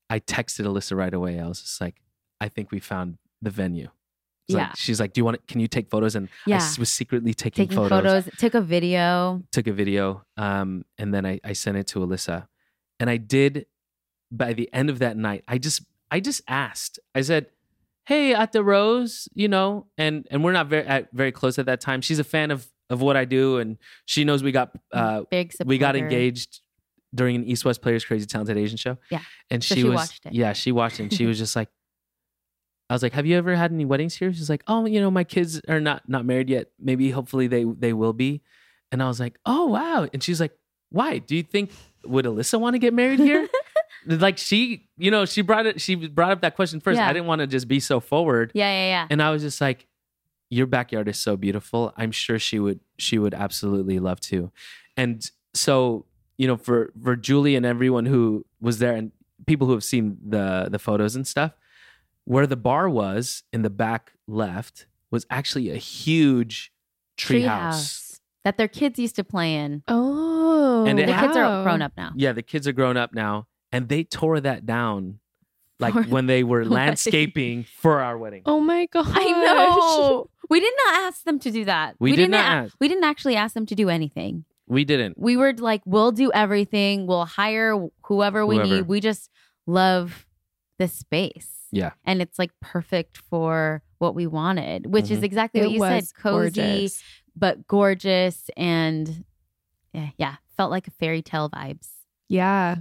[0.09, 1.39] I texted Alyssa right away.
[1.39, 2.01] I was just like,
[2.41, 3.89] I think we found the venue.
[4.47, 4.73] It's like- Yeah.
[4.75, 6.15] she's like, Do you want to, can you take photos?
[6.15, 6.55] And I Yeah.
[6.57, 8.27] s- was secretly taking, Taking photos.
[8.37, 9.43] Took a video.
[9.51, 12.47] took a video, um, and then I, I sent it to Alyssa.
[12.99, 13.67] And I did
[14.31, 16.99] by the end of that night, I just I just asked.
[17.13, 17.47] I said,
[18.09, 21.67] Hey, at the Rose, you know, and and we're not very at, very close at
[21.67, 22.01] that time.
[22.01, 25.51] She's a fan of of what I do, and she knows we got uh Big
[25.51, 25.69] supporter.
[25.69, 26.61] we got engaged
[27.13, 28.97] during an East West Players Crazy Talented Asian show.
[29.11, 29.21] Yeah.
[29.51, 30.33] And So she, she was watched it.
[30.33, 31.69] yeah, she watched it and she was just like
[32.89, 35.11] I was like, "Have you ever had any weddings here?" She's like, "Oh, you know,
[35.11, 36.69] my kids are not not married yet.
[36.79, 38.41] Maybe hopefully they they will be."
[38.91, 40.53] And I was like, "Oh, wow." And she's like,
[40.89, 41.19] "Why?
[41.19, 41.69] Do you think
[42.05, 43.47] would Alyssa want to get married here?"
[44.09, 46.97] like she, you know, she brought it she brought up that question first.
[46.97, 47.07] Yeah.
[47.07, 48.51] I didn't want to just be so forward.
[48.55, 49.07] Yeah, yeah, yeah.
[49.09, 49.87] And I was just like,
[50.49, 51.93] your backyard is so beautiful.
[51.95, 54.51] I'm sure she would she would absolutely love to.
[54.97, 56.05] And so,
[56.37, 59.11] you know, for for Julie and everyone who was there and
[59.45, 61.51] people who have seen the the photos and stuff,
[62.25, 66.71] where the bar was in the back left was actually a huge
[67.17, 68.19] treehouse.
[68.43, 69.83] that their kids used to play in.
[69.87, 72.11] Oh, And The ha- kids are grown up now.
[72.15, 75.19] Yeah, the kids are grown up now and they tore that down
[75.79, 76.85] like For when they were the wedding.
[76.87, 78.41] landscaping for our wedding.
[78.45, 79.07] Oh my gosh.
[79.09, 80.29] I know.
[80.49, 81.95] We did not ask them to do that.
[81.99, 82.75] We did didn't not a- ask.
[82.79, 84.45] We didn't actually ask them to do anything.
[84.67, 85.17] We didn't.
[85.17, 87.07] We were like, we'll do everything.
[87.07, 88.75] We'll hire whoever we Whoever.
[88.77, 88.87] need.
[88.87, 89.29] We just
[89.65, 90.25] love
[90.79, 91.49] the space.
[91.71, 91.91] Yeah.
[92.05, 95.23] And it's like perfect for what we wanted, which is Mhm.
[95.23, 95.95] exactly what you said.
[95.95, 97.03] was Cozy, gorgeous.
[97.35, 99.23] but gorgeous and
[99.93, 101.89] yeah, yeah, felt like a fairy tale vibes.
[102.27, 102.77] Yeah.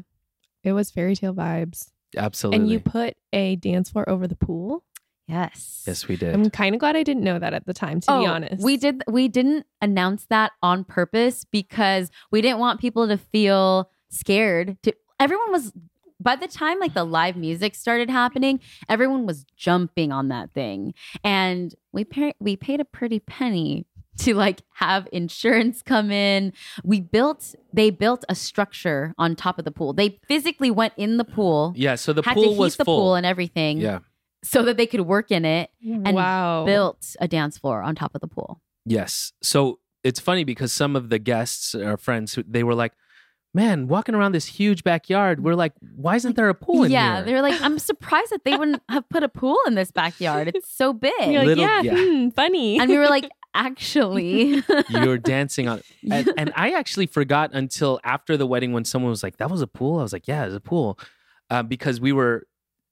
[0.64, 1.90] It was fairy tale vibes.
[2.16, 2.58] Absolutely.
[2.58, 4.84] And you put a dance floor over the pool.
[5.26, 5.84] Yes.
[5.86, 6.32] yes, we did.
[6.32, 8.62] I'm kind of glad I didn't know that at the time, to be oh, honest.
[8.62, 13.18] Oh, We did we didn't announce that on purpose because we didn't want people to
[13.18, 14.78] feel scared.
[14.84, 15.74] To everyone was
[16.20, 20.94] by the time like the live music started happening, everyone was jumping on that thing.
[21.22, 23.86] And we pay, we paid a pretty penny
[24.18, 26.52] to like have insurance come in.
[26.84, 29.92] We built they built a structure on top of the pool.
[29.92, 31.72] They physically went in the pool.
[31.76, 32.98] Yeah, so the had pool to heat was the full.
[32.98, 34.00] pool and everything yeah.
[34.42, 36.64] so that they could work in it and wow.
[36.64, 38.60] built a dance floor on top of the pool.
[38.84, 39.32] Yes.
[39.42, 42.92] So it's funny because some of the guests or friends they were like,
[43.52, 47.16] "Man, walking around this huge backyard, we're like, why isn't there a pool in yeah,
[47.16, 49.90] here?" Yeah, they're like, I'm surprised that they wouldn't have put a pool in this
[49.90, 50.48] backyard.
[50.48, 51.12] It's so big.
[51.18, 51.94] Like, Little- yeah, yeah.
[51.94, 52.78] hmm, funny.
[52.78, 58.36] and we were like, actually, you're dancing on and, and I actually forgot until after
[58.36, 60.54] the wedding when someone was like, "That was a pool." I was like, "Yeah, it's
[60.54, 60.98] a pool,"
[61.50, 62.46] uh, because we were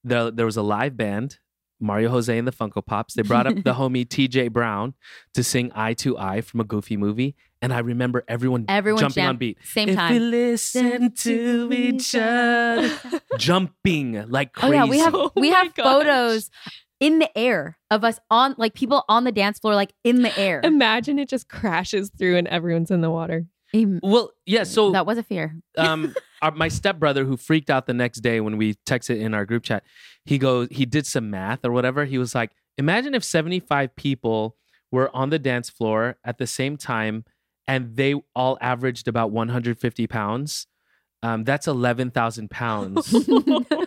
[0.05, 1.39] the there was a live band,
[1.81, 3.15] Mario Jose and the Funko Pops.
[3.15, 4.49] They brought up the homie T.J.
[4.49, 4.95] Brown
[5.35, 9.23] to sing "Eye to Eye" from a Goofy movie, and I remember everyone everyone jumping
[9.23, 9.59] jam- on beat.
[9.65, 10.31] Same if we time.
[10.31, 12.91] listen to each other,
[13.39, 15.85] jumping like Oh yeah, we have Oh we my have gosh.
[15.87, 16.51] photos
[17.01, 20.37] in the air of us on like people on the dance floor, like in the
[20.39, 20.61] air.
[20.65, 23.47] Imagine it just crashes through and everyone's in the water.
[23.75, 24.65] Well, yeah.
[24.65, 25.57] So that was a fear.
[25.77, 29.45] um, our, my stepbrother who freaked out the next day when we texted in our
[29.45, 29.85] group chat,
[30.25, 32.05] he goes, he did some math or whatever.
[32.05, 34.57] He was like, imagine if 75 people
[34.91, 37.25] were on the dance floor at the same time
[37.67, 40.67] and they all averaged about 150 pounds.
[41.23, 43.13] Um, that's 11,000 pounds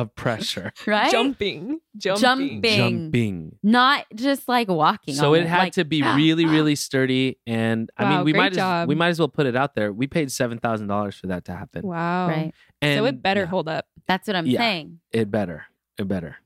[0.00, 0.72] of pressure.
[0.86, 1.10] right?
[1.10, 1.80] Jumping.
[1.96, 2.20] Jumping.
[2.22, 3.58] jumping, Jumping.
[3.62, 5.14] not just like walking.
[5.14, 7.38] So on it had like, to be really, really sturdy.
[7.46, 8.88] And I Wow, mean, we great might as, job.
[8.88, 9.92] we might as well put it out there.
[9.92, 11.86] We paid seven thousand dollars for that to happen.
[11.86, 12.28] Wow.
[12.28, 12.52] right.
[12.80, 13.86] And so it better yeah, hold up.
[14.06, 14.58] That's what I'm Yeah.
[14.60, 15.00] saying.
[15.12, 15.64] It better.
[15.98, 16.36] It better.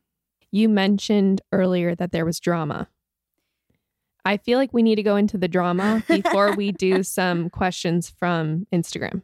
[0.50, 2.88] You mentioned earlier that there was drama.
[4.24, 8.08] I feel like we need to go into the drama before we do some questions
[8.08, 9.22] from Instagram.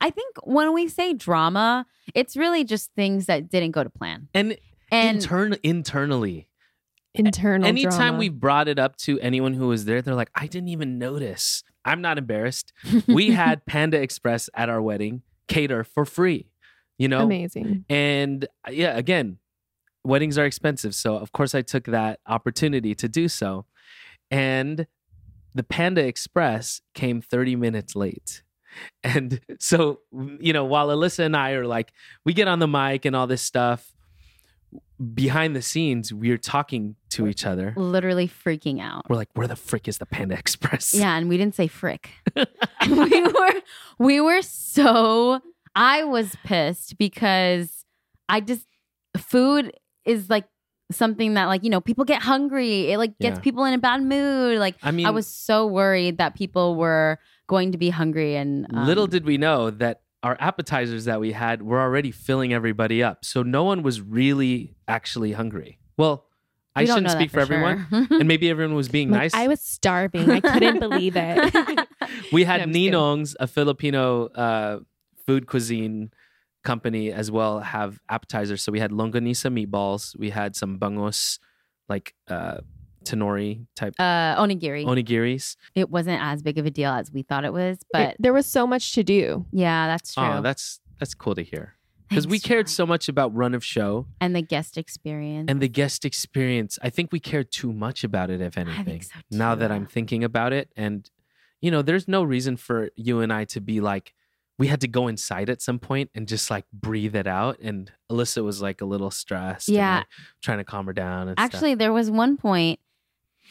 [0.00, 4.28] I think when we say drama, it's really just things that didn't go to plan.
[4.34, 4.56] And,
[4.90, 6.48] And intern internally,
[7.14, 8.18] Internal anytime drama.
[8.18, 11.62] we brought it up to anyone who was there, they're like, I didn't even notice.
[11.84, 12.72] I'm not embarrassed.
[13.06, 16.50] We had Panda Express at our wedding cater for free,
[16.98, 17.22] you know?
[17.22, 17.84] Amazing.
[17.88, 19.38] And uh, yeah, again,
[20.04, 20.94] weddings are expensive.
[20.94, 23.66] So, of course, I took that opportunity to do so.
[24.30, 24.86] And
[25.54, 28.42] the Panda Express came 30 minutes late.
[29.04, 30.00] And so,
[30.40, 31.92] you know, while Alyssa and I are like,
[32.24, 33.92] we get on the mic and all this stuff,
[35.14, 37.74] behind the scenes, we're talking to each other.
[37.76, 39.08] literally freaking out.
[39.08, 40.94] We're like, where the frick is the Panda Express?
[40.94, 42.10] Yeah, and we didn't say frick.
[42.88, 43.52] we were
[43.98, 45.40] we were so
[45.74, 47.84] I was pissed because
[48.28, 48.66] I just
[49.16, 49.72] food
[50.04, 50.46] is like
[50.90, 52.90] something that like, you know, people get hungry.
[52.92, 53.42] It like gets Yeah.
[53.42, 54.58] people in a bad mood.
[54.58, 58.66] Like I mean, I was so worried that people were going to be hungry and
[58.72, 63.02] um, Little did we know that our appetizers that we had were already filling everybody
[63.02, 63.24] up.
[63.24, 65.78] So no one was really actually hungry.
[65.96, 66.26] Well,
[66.74, 67.86] I we shouldn't speak for, everyone.
[67.88, 68.06] sure.
[68.18, 69.34] And maybe everyone was being Like, nice.
[69.34, 70.30] I was starving.
[70.30, 71.88] I couldn't believe it.
[72.32, 72.92] we had kidding.
[72.92, 74.80] Ninong's, a Filipino uh,
[75.26, 76.10] food cuisine
[76.64, 78.62] company as well, have appetizers.
[78.62, 80.18] So we had longanisa meatballs.
[80.18, 81.38] We had some bangos,
[81.88, 82.58] like uh,
[83.06, 84.84] tenori type uh onigiri.
[84.84, 85.56] onigiris.
[85.74, 88.32] it wasn't as big of a deal as we thought it was, It- but there
[88.32, 89.46] was so much to do.
[89.52, 90.24] yeah, that's true.
[90.24, 91.74] Oh, that's that's cool to hear.
[92.08, 92.72] Because we Thanks, cared John.
[92.74, 95.50] so much about run of show and the guest experience.
[95.50, 96.78] and the guest experience.
[96.80, 98.84] I think we cared too much about it, if anything.
[98.84, 99.60] think so, now too.
[99.60, 101.10] that I'm thinking about it, and
[101.60, 104.12] you know, there's no reason for you and I to be like,
[104.58, 107.58] we had to go inside at some point and just like breathe it out.
[107.60, 109.68] And Alyssa was like a little stressed.
[109.68, 109.96] and, Yeah.
[109.98, 110.06] like,
[110.42, 111.28] trying to calm her down.
[111.28, 111.44] And stuff.
[111.54, 112.78] Actually, there was one point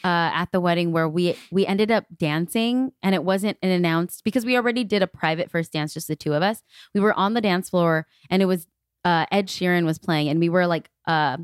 [0.05, 4.23] uh, at the wedding where we we ended up dancing, and it wasn't an announced
[4.23, 6.61] because we already did a private first dance, just the two of us.
[6.93, 8.67] We were on the dance floor, and it was
[9.03, 10.89] uh, Ed Sheeran was playing, and we were like.
[11.07, 11.37] Uh,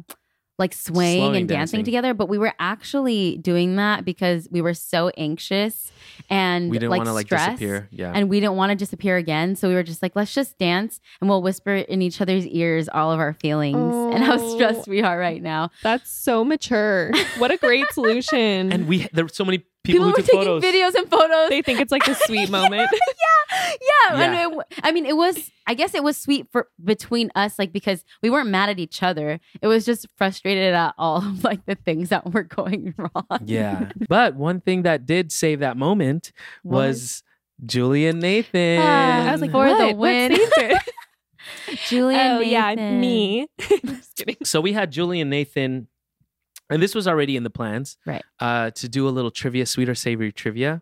[0.61, 1.85] like swaying Slowing and dancing, dancing.
[1.85, 5.91] together, but we were actually doing that because we were so anxious
[6.29, 7.89] and we didn't like want to like stressed, disappear.
[7.91, 8.13] Yeah.
[8.15, 9.55] and we didn't want to disappear again.
[9.57, 12.87] So we were just like, let's just dance and we'll whisper in each other's ears
[12.87, 13.75] all of our feelings
[14.15, 14.55] and how Oh.
[14.55, 15.71] stressed we are right now.
[15.83, 17.11] That's so mature.
[17.39, 18.71] What a great solution.
[18.71, 20.63] and we there were so many people, People, who were took taking photos.
[20.63, 21.49] videos and photos.
[21.49, 22.89] they think it's like a sweet moment.
[23.79, 24.17] Yeah, yeah.
[24.17, 24.23] Yeah.
[24.25, 25.49] And it, w- I mean, it was.
[25.67, 29.01] I guess it was sweet for between us, like because we weren't mad at each
[29.03, 29.39] other.
[29.61, 33.39] It was just frustrated at all of like the things that were going wrong.
[33.45, 33.89] Yeah.
[34.09, 36.31] but one thing that did save that moment
[36.63, 37.23] was
[37.65, 38.79] Julie and Nathan.
[38.81, 39.77] Ah, I was like, For what?
[39.77, 40.35] the What win.
[40.55, 40.91] saved?
[41.87, 42.15] Julie.
[42.17, 43.47] oh yeah, me.
[43.85, 44.37] Just kidding.
[44.43, 45.87] so we had Julie and Nathan,
[46.69, 48.23] and this was already in the plans, Right.
[48.39, 50.81] Uh, to do a little trivia, sweet or savory trivia,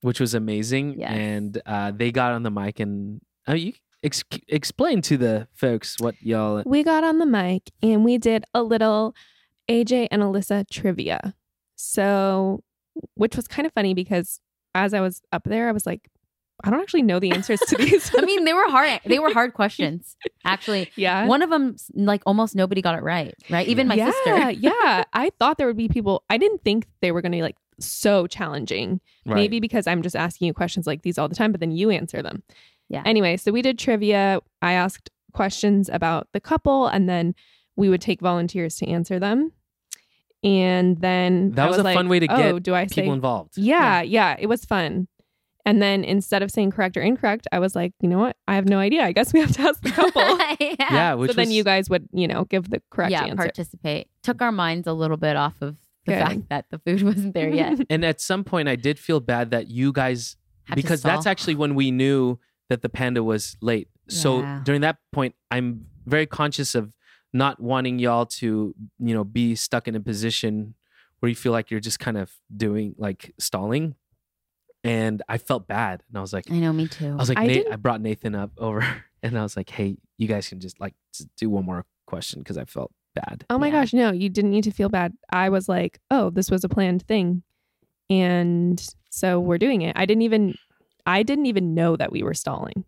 [0.00, 0.98] which was amazing.
[0.98, 1.12] Yes.
[1.12, 5.96] And uh, they got on the mic and uh, you ex- explain to the folks
[5.98, 6.62] what y'all.
[6.66, 9.14] We got on the mic and we did a little
[9.68, 11.34] AJ and Alyssa trivia.
[11.76, 12.62] So,
[13.14, 14.40] which was kind of funny because
[14.74, 16.08] as I was up there, I was like,
[16.62, 18.10] I don't actually know the answers to these.
[18.18, 19.00] I mean, they were hard.
[19.06, 20.16] They were hard questions.
[20.44, 21.26] Actually, yeah.
[21.26, 23.34] one of them, like almost nobody got it right.
[23.48, 24.50] Right, even my yeah, sister.
[24.50, 25.04] yeah.
[25.12, 27.56] I thought there would be people, I didn't think they were going to be like
[27.80, 29.00] so challenging.
[29.26, 29.34] Right.
[29.36, 31.90] Maybe because I'm just asking you questions like these all the time, but then you
[31.90, 32.42] answer them.
[32.88, 33.02] Yeah.
[33.06, 34.40] Anyway, so we did trivia.
[34.62, 37.34] I asked questions about the couple, and then
[37.76, 39.52] we would take volunteers to answer them.
[40.42, 43.02] And then That I was a like, fun way to oh, get do I say
[43.02, 43.56] people involved.
[43.58, 45.06] yeah, yeah, it was fun.
[45.66, 48.34] And then instead of saying correct or incorrect, I was like, you know what?
[48.48, 49.02] I have no idea.
[49.04, 50.22] I guess we have to ask the couple.
[50.60, 50.74] yeah.
[50.90, 53.36] Yeah, which so then was- you guys would, you know, give the correct yeah, answer.
[53.36, 54.08] participate.
[54.22, 55.76] Took our minds a little bit off of
[56.10, 57.78] the fact that the food wasn't there yet.
[57.90, 61.22] And at some point, I did feel bad that you guys, Had to because that's
[61.22, 61.30] stall.
[61.30, 63.88] actually when we knew that the panda was late.
[64.08, 64.60] So Yeah.
[64.64, 66.94] during that point, I'm very conscious of
[67.32, 70.74] not wanting y'all to, you know, be stuck in a position
[71.20, 73.94] where you feel like you're just kind of doing like stalling.
[74.82, 76.02] And I felt bad.
[76.08, 77.08] And I was like, I know, me too.
[77.12, 78.84] I was like, I Nate, didn't- I brought Nathan up over
[79.22, 82.40] and I was like, hey, you guys can just like s- do one more question
[82.40, 82.90] because I felt
[83.26, 83.44] bad.
[83.50, 83.72] Oh my Yeah.
[83.80, 85.12] gosh, no, you didn't need to feel bad.
[85.30, 87.42] I was like, oh, this was a planned thing.
[88.08, 89.96] And so we're doing it.
[89.96, 90.54] I didn't even
[91.06, 92.84] I didn't even know that we were stalling.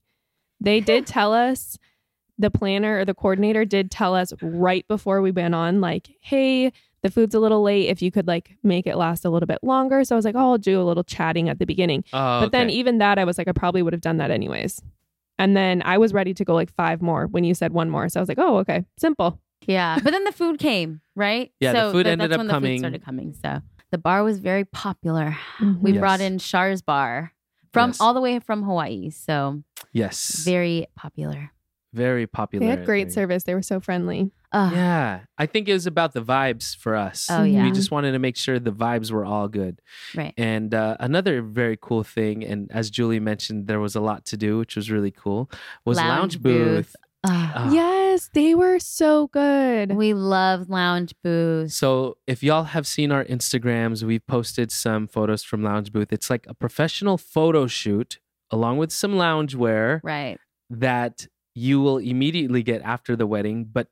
[0.60, 1.78] They did tell us
[2.38, 6.72] the planner or the coordinator did tell us right before we went on like, "Hey,
[7.02, 9.58] the food's a little late if you could like make it last a little bit
[9.62, 12.40] longer." So I was like, "Oh, I'll do a little chatting at the beginning." Oh,
[12.40, 14.82] But then even that I was like I probably would have done that anyways.
[15.38, 18.08] And then I was ready to go like five more when you said one more.
[18.08, 18.84] So I was like, "Oh, okay.
[18.98, 21.52] Simple." Yeah, but then the food came, right?
[21.60, 23.34] Yeah, the so food th- ended that's up when the food started coming.
[23.34, 25.36] So the bar was very popular.
[25.80, 26.00] We Yes.
[26.00, 27.32] brought in Char's Bar
[27.72, 28.00] from Yes.
[28.00, 31.52] all the way from Hawaii, so yes, very popular.
[31.94, 32.64] very popular.
[32.64, 33.44] They had great Very- service.
[33.44, 34.30] They were so friendly.
[34.50, 34.72] Ugh.
[34.72, 37.28] Yeah, I think it was about the vibes for us.
[37.30, 39.80] Oh yeah, We just wanted to make sure the vibes were all good.
[40.14, 40.32] right.
[40.38, 44.36] And uh, another very cool thing, and as Julie mentioned, there was a lot to
[44.38, 45.50] do, which was really cool,
[45.84, 46.96] was lounge, Lounge booth.
[47.22, 47.32] Booth.
[47.32, 47.52] Ugh.
[47.54, 47.70] Ah.
[47.72, 49.92] Yes, they were so good.
[49.92, 51.72] We love lounge Booth.
[51.72, 56.12] So if y'all have seen our Instagrams, we've posted some photos from Lounge Booth.
[56.12, 58.18] It's like a professional photo shoot
[58.50, 60.38] along with some loungewear right.
[60.68, 63.88] that you will immediately get after the wedding, but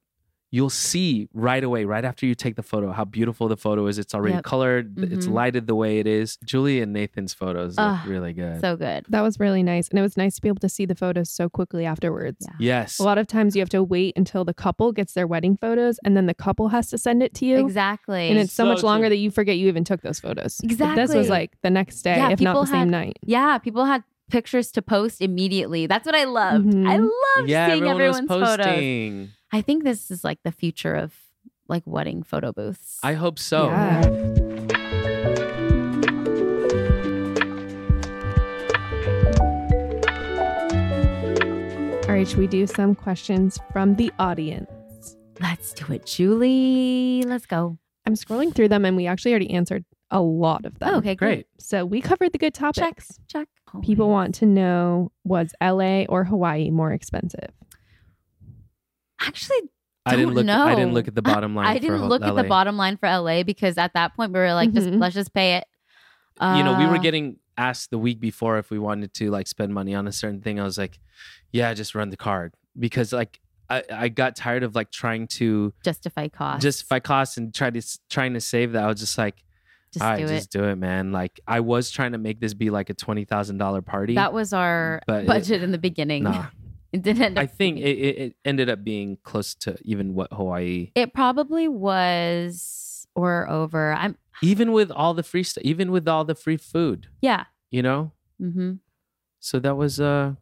[0.52, 3.98] you'll see right away, right after you take the photo, how beautiful the photo is.
[3.98, 4.44] It's already Yep.
[4.44, 5.32] colored, it's Mhm.
[5.32, 6.38] lighted the way it is.
[6.44, 8.60] Julie and Nathan's photos look Ah, really good.
[8.60, 9.06] So good.
[9.08, 9.88] That was really nice.
[9.88, 12.38] And it was nice to be able to see the photos so quickly afterwards.
[12.58, 12.80] Yeah.
[12.80, 12.98] yes.
[12.98, 15.98] A lot of times you have to wait until the couple gets their wedding photos
[16.04, 17.58] and then the couple has to send it to you.
[17.58, 18.28] Exactly.
[18.28, 19.10] And it's so, So much longer true.
[19.10, 20.60] that you forget you even took those photos.
[20.78, 23.18] But This was like the next day, Yeah, if not people the same had- night.
[23.24, 25.86] yeah, people had pictures to post immediately.
[25.86, 26.66] That's what I loved.
[26.66, 26.88] Mhm.
[26.88, 29.28] I loved yeah, seeing everyone everyone's was photos.
[29.50, 29.58] Posting.
[29.58, 31.14] I think this is like the future of
[31.68, 32.98] like wedding photo booths.
[33.02, 33.66] I hope so.
[33.66, 35.10] Yeah.
[42.08, 44.68] All right, should we do some questions from the audience?
[45.40, 47.22] Let's do it, Julie.
[47.24, 47.78] Let's go.
[48.04, 50.88] I'm scrolling through them and we actually already answered a lot of them.
[50.92, 51.28] Oh, okay, great.
[51.34, 51.46] Great.
[51.60, 53.18] So we covered the good topics.
[53.28, 53.48] Check.
[53.72, 57.50] Oh, People my want to know was LA or Hawaii more expensive?
[59.20, 59.58] Actually,
[60.06, 62.06] I didn't Don't look I didn't look at the bottom line I for didn't Ho-
[62.08, 64.86] look at the bottom line for LA because at that point we were like, just
[64.88, 64.98] Mhm.
[65.00, 65.64] let's just pay it.
[66.40, 69.46] you know, we were Uh, getting asked the week before if we wanted to like
[69.46, 70.58] spend money on a certain thing.
[70.58, 70.98] I was like,
[71.52, 75.74] yeah, just run the card because like I, I got tired of like trying to
[75.84, 76.62] justify costs.
[76.62, 78.84] justify costs and try to trying to save that.
[78.84, 79.44] I was just like,
[79.92, 80.58] just all right, do just it.
[80.58, 81.12] do it, man.
[81.12, 84.14] Like I was trying to make this be like a twenty thousand dollar party.
[84.14, 86.22] That was our But it- budget in the beginning.
[86.24, 86.46] nah,
[86.92, 87.44] It didn't end up.
[87.44, 90.90] I think it, it, it ended up being close to even what Hawaii.
[90.96, 93.92] it probably was or over.
[93.92, 97.44] I'm Even with all the free stuff, even with all the free food, yeah.
[97.70, 98.10] you know.
[98.42, 98.72] Mm-hmm.
[99.38, 100.34] So that was uh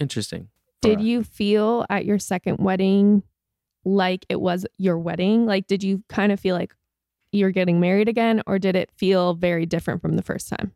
[0.00, 0.48] interesting.
[0.82, 3.22] Did you feel at your second wedding
[3.84, 5.46] like it was your wedding?
[5.46, 6.74] Like, did you kind of feel like
[7.32, 10.72] you're getting married again, or did it feel very different from the first time?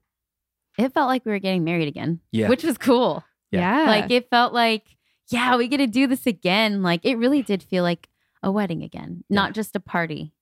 [0.79, 2.21] It felt like we were getting married again.
[2.31, 2.49] Yeah.
[2.49, 3.25] Which was cool.
[3.61, 3.85] Yeah.
[3.87, 4.97] Like it felt like,
[5.29, 6.83] yeah, we get to do this again.
[6.83, 8.09] Like it really did feel like
[8.43, 10.33] a wedding again, not just a party.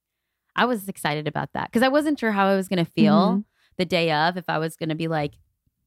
[0.56, 3.14] I was excited about that because I wasn't sure how I was going to feel
[3.38, 3.44] Mhm.
[3.76, 5.34] the day of, if I was going to be like,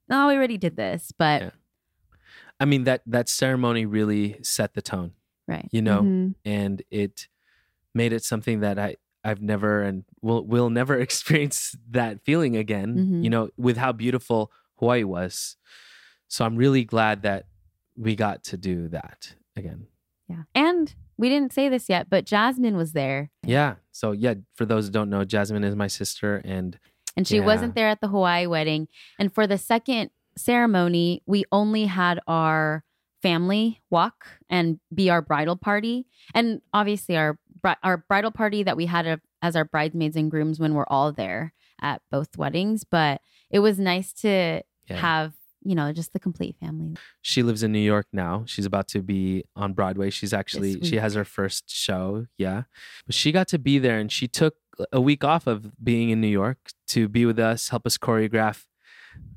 [0.10, 1.12] no, we already did this.
[1.18, 1.50] But Yeah.
[2.60, 5.12] I mean that that ceremony really set the tone,
[5.48, 5.68] right.
[5.72, 6.36] you know, Mhm.
[6.46, 7.28] and it
[7.94, 12.96] made it something that I I've never and will will never experience that feeling again,
[12.96, 13.24] Mhm.
[13.24, 15.56] you know, with how beautiful Hawaii was.
[16.34, 17.46] So I'm really glad that
[17.96, 19.86] we got to do that again.
[20.28, 20.44] Yeah.
[20.56, 23.76] And we didn't say this yet, but Jasmine was there Yeah.
[23.92, 26.80] So yeah, for those who don't know, Jasmine is my sister and
[27.16, 27.46] and she Yeah.
[27.46, 28.88] wasn't there at the Hawaii wedding.
[29.20, 32.84] And for the second ceremony, we only had our
[33.22, 36.08] family walk and be our bridal party.
[36.34, 37.38] And obviously our
[37.84, 41.12] our bridal party that we had a, as our bridesmaids and grooms when we're all
[41.12, 44.98] there at both weddings, but it was nice to Yeah.
[44.98, 45.34] have,
[45.66, 46.96] you know, just the complete family.
[47.22, 48.44] she lives in New York now.
[48.46, 50.10] She's about to be on Broadway.
[50.10, 52.28] She's actually she has her first show.
[52.38, 52.64] Yeah.
[53.06, 54.56] But she got to be there and she took
[54.92, 58.66] a week off of being in New York to be with us, help us choreograph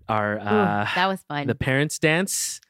[0.09, 1.47] our Ooh, uh that was fun.
[1.47, 2.61] the parents dance.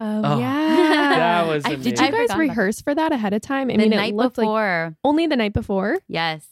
[0.00, 0.56] Oh, Oh, yeah.
[1.42, 3.70] that was I- Did you guys forgot about rehearse for that ahead of time?
[3.70, 4.96] I the mean, night it looked like before.
[5.04, 5.98] only the night before.
[6.08, 6.46] yes.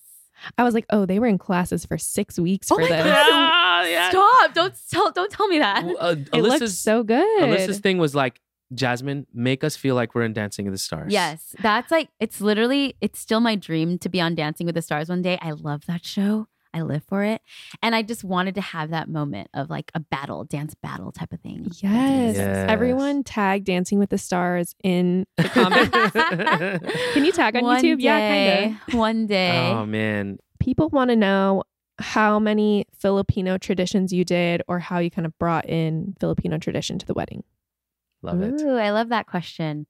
[0.56, 3.04] I was like, oh, they were in classes for six weeks Oh for my this.
[3.04, 3.52] God.
[3.84, 4.10] Yeah, yeah.
[4.10, 4.54] Stop.
[4.54, 5.84] Don't tell don't tell me that.
[5.84, 7.42] Well, uh, It looked Alyssa's, so good.
[7.42, 8.40] Alyssa's thing was like,
[8.74, 11.12] Jasmine, make us feel like we're in Dancing with the Stars.
[11.12, 14.82] Yes, that's like it's literally it's still my dream to be on Dancing with the
[14.82, 15.38] Stars one day.
[15.42, 16.46] I love that show.
[16.72, 17.42] I live for it.
[17.82, 21.32] And I just wanted to have that moment of like a battle, dance battle type
[21.32, 21.64] of thing.
[21.82, 22.36] Yes.
[22.36, 22.70] Yes.
[22.70, 25.90] Everyone tag Dancing with the Stars in the comments.
[27.14, 27.96] Can you tag on One YouTube?
[27.98, 28.94] Yeah, kind of.
[28.94, 29.68] One day.
[29.68, 31.64] oh man, People want to know
[32.00, 36.98] how many Filipino traditions you did or how you kind of brought in Filipino tradition
[36.98, 37.44] to the wedding.
[38.22, 38.60] love it.
[38.62, 39.86] Ooh, I love that question.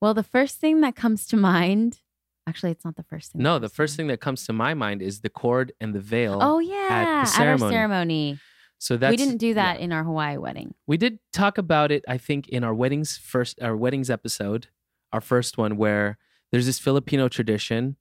[0.00, 1.98] Well, the first thing that comes to mind,
[2.46, 3.42] actually, it's not the first thing.
[3.42, 6.38] No, the first thing that comes to my mind is the cord and the veil.
[6.40, 7.72] Oh yeah, the our ceremony.
[7.72, 8.38] ceremony.
[8.78, 9.84] so that's we didn't do that yeah.
[9.84, 10.74] in our Hawaii wedding.
[10.86, 14.68] We did talk about it, I think, in our weddings first, our weddings episode,
[15.12, 16.16] our first one, where
[16.50, 17.96] there's this Filipino tradition.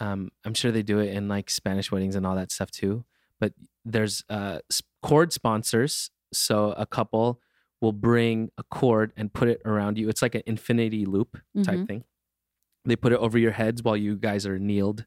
[0.00, 3.04] Um, I'm sure they do it in like Spanish weddings and all that stuff too.
[3.40, 3.52] But
[3.84, 4.60] there's uh,
[5.02, 6.10] cord sponsors.
[6.32, 7.40] So a couple
[7.80, 10.08] will bring a cord and put it around you.
[10.08, 11.86] It's like an infinity loop type Mhm.
[11.86, 12.04] thing.
[12.84, 15.04] They put it over your heads while you guys are kneeled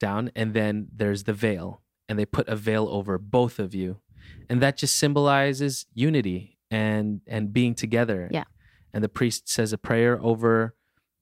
[0.00, 0.30] down.
[0.34, 4.00] And then there's the veil, and they put a veil over both of you.
[4.48, 8.28] And that just symbolizes unity and and being together.
[8.32, 8.44] Yeah.
[8.92, 10.74] And the priest says a prayer over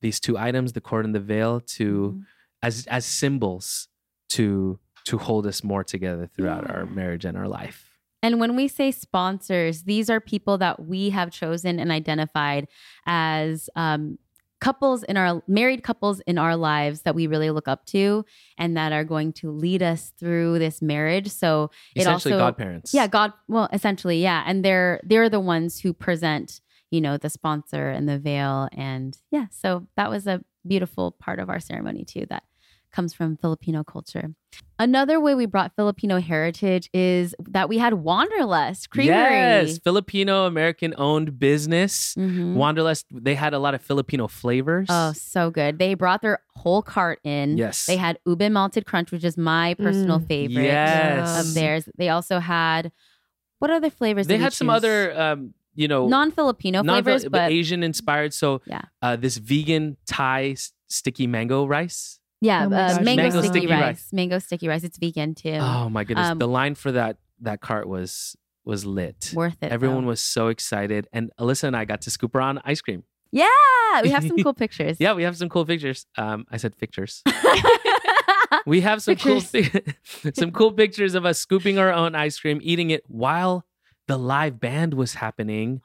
[0.03, 2.26] these two items, the cord and the veil, to Mhm.
[2.63, 3.89] As as symbols
[4.31, 7.97] to to hold us more together throughout our marriage and our life.
[8.23, 12.67] And when we say sponsors, these are people that we have chosen and identified
[13.07, 14.19] as um,
[14.61, 18.25] couples in our married couples in our lives that we really look up to
[18.59, 21.29] and that are going to lead us through this marriage.
[21.29, 22.95] So it Essentially also godparents.
[22.95, 23.33] Yeah, God.
[23.49, 28.09] Well, essentially, yeah, and they're they're the ones who present, you know, the sponsor and
[28.09, 29.47] the veil, and yeah.
[29.51, 32.27] So that was a beautiful part of our ceremony too.
[32.29, 32.43] That
[32.93, 34.31] comes from Filipino culture.
[34.79, 39.12] Another way we brought Filipino heritage is that we had Wanderlust Creamery.
[39.12, 42.14] Yes, Filipino American owned business.
[42.14, 42.55] Mhm.
[42.55, 44.87] Wanderlust, they had a lot of Filipino flavors.
[44.91, 45.79] Oh, so good.
[45.79, 47.59] They brought their whole cart in.
[47.59, 47.85] yes.
[47.87, 50.27] They had ube malted crunch, which is my personal Mm.
[50.29, 51.49] favorite Yes.
[51.49, 51.89] of theirs.
[51.99, 52.93] They also had
[53.59, 54.27] what other flavors?
[54.27, 54.77] They did had some choose?
[54.77, 58.35] other, um, you know, non-Filipino non- flavors, but Asian inspired.
[58.35, 58.83] So, Yeah.
[59.03, 62.18] uh, this vegan Thai s- sticky mango rice.
[62.41, 63.81] Yeah, Oh uh, mango, Mango sticky, sticky rice.
[63.83, 64.09] rice.
[64.12, 64.85] Mango sticky rice.
[64.85, 65.59] It's vegan too.
[65.61, 69.33] Oh my goodness, Um, the line for that that cart was was lit.
[69.35, 69.70] Worth it.
[69.70, 70.09] Everyone though.
[70.09, 73.05] was so excited, and Alyssa and I got to scoop around ice cream.
[73.33, 73.47] Yeah,
[74.03, 74.97] we have some cool pictures.
[75.01, 76.07] Yeah, we have some cool pictures.
[76.16, 77.22] Um, I said pictures.
[78.64, 79.41] We have some cool
[80.35, 83.64] some cool pictures of us scooping our own ice cream, eating it while
[84.07, 85.83] the live band was happening.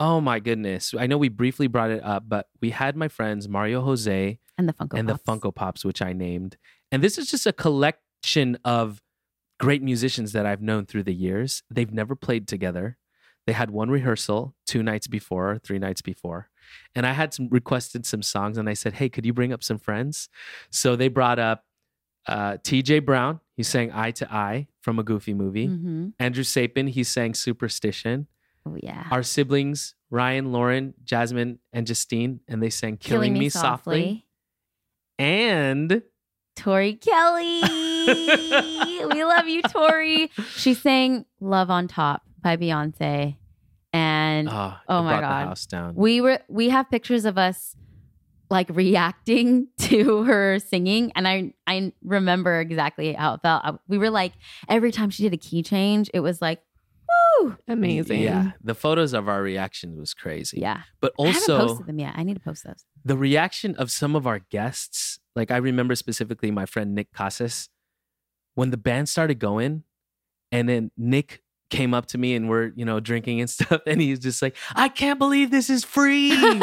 [0.00, 0.94] Oh my goodness.
[0.98, 4.68] I know we briefly brought it up, but we had my friends Mario Jose and
[4.68, 5.22] the Funko and Pops.
[5.22, 6.56] the Funko Pops, which I named.
[6.90, 9.00] And this is just a collection of
[9.60, 11.62] great musicians that I've known through the years.
[11.70, 12.98] They've never played together.
[13.46, 16.48] They had one rehearsal two nights before, three nights before.
[16.94, 19.62] And I had some requested some songs and I said, Hey, could you bring up
[19.62, 20.28] some friends?
[20.70, 21.64] So they brought up
[22.26, 23.40] uh, TJ Brown.
[23.56, 25.66] He sang Eye to Eye from a goofy movie.
[25.66, 28.26] hmm Andrew Sapin, he sang Superstition.
[28.66, 29.06] Oh yeah.
[29.10, 34.26] Our siblings, Ryan, Lauren, Jasmine, and Justine, and they sang Killing, Me, Softly.
[35.18, 36.02] And
[36.56, 37.62] Tori Kelly.
[39.12, 40.30] we love you, Tori.
[40.54, 43.36] She sang Love on Top by Beyonce.
[43.92, 45.42] And oh, Oh my God.
[45.42, 45.94] the house down.
[45.94, 47.76] we were we have pictures of us
[48.52, 53.98] like reacting to her singing and i i remember exactly how it felt I- we
[53.98, 54.32] were like
[54.68, 56.60] every time she did a key change it was like
[57.40, 58.20] woo Amazing.
[58.20, 60.60] Yeah, the photos of our reaction was crazy.
[60.60, 63.74] yeah but i haven't also posted them yet i need to post those the reaction
[63.76, 65.18] of some of our guests.
[65.34, 67.68] Like I remember specifically my friend Nick Casas
[68.54, 69.82] when the band started going,
[70.52, 74.00] and then Nick came up to me and we're you know drinking and stuff, and
[74.00, 76.30] he's just like, "I can't believe this is free."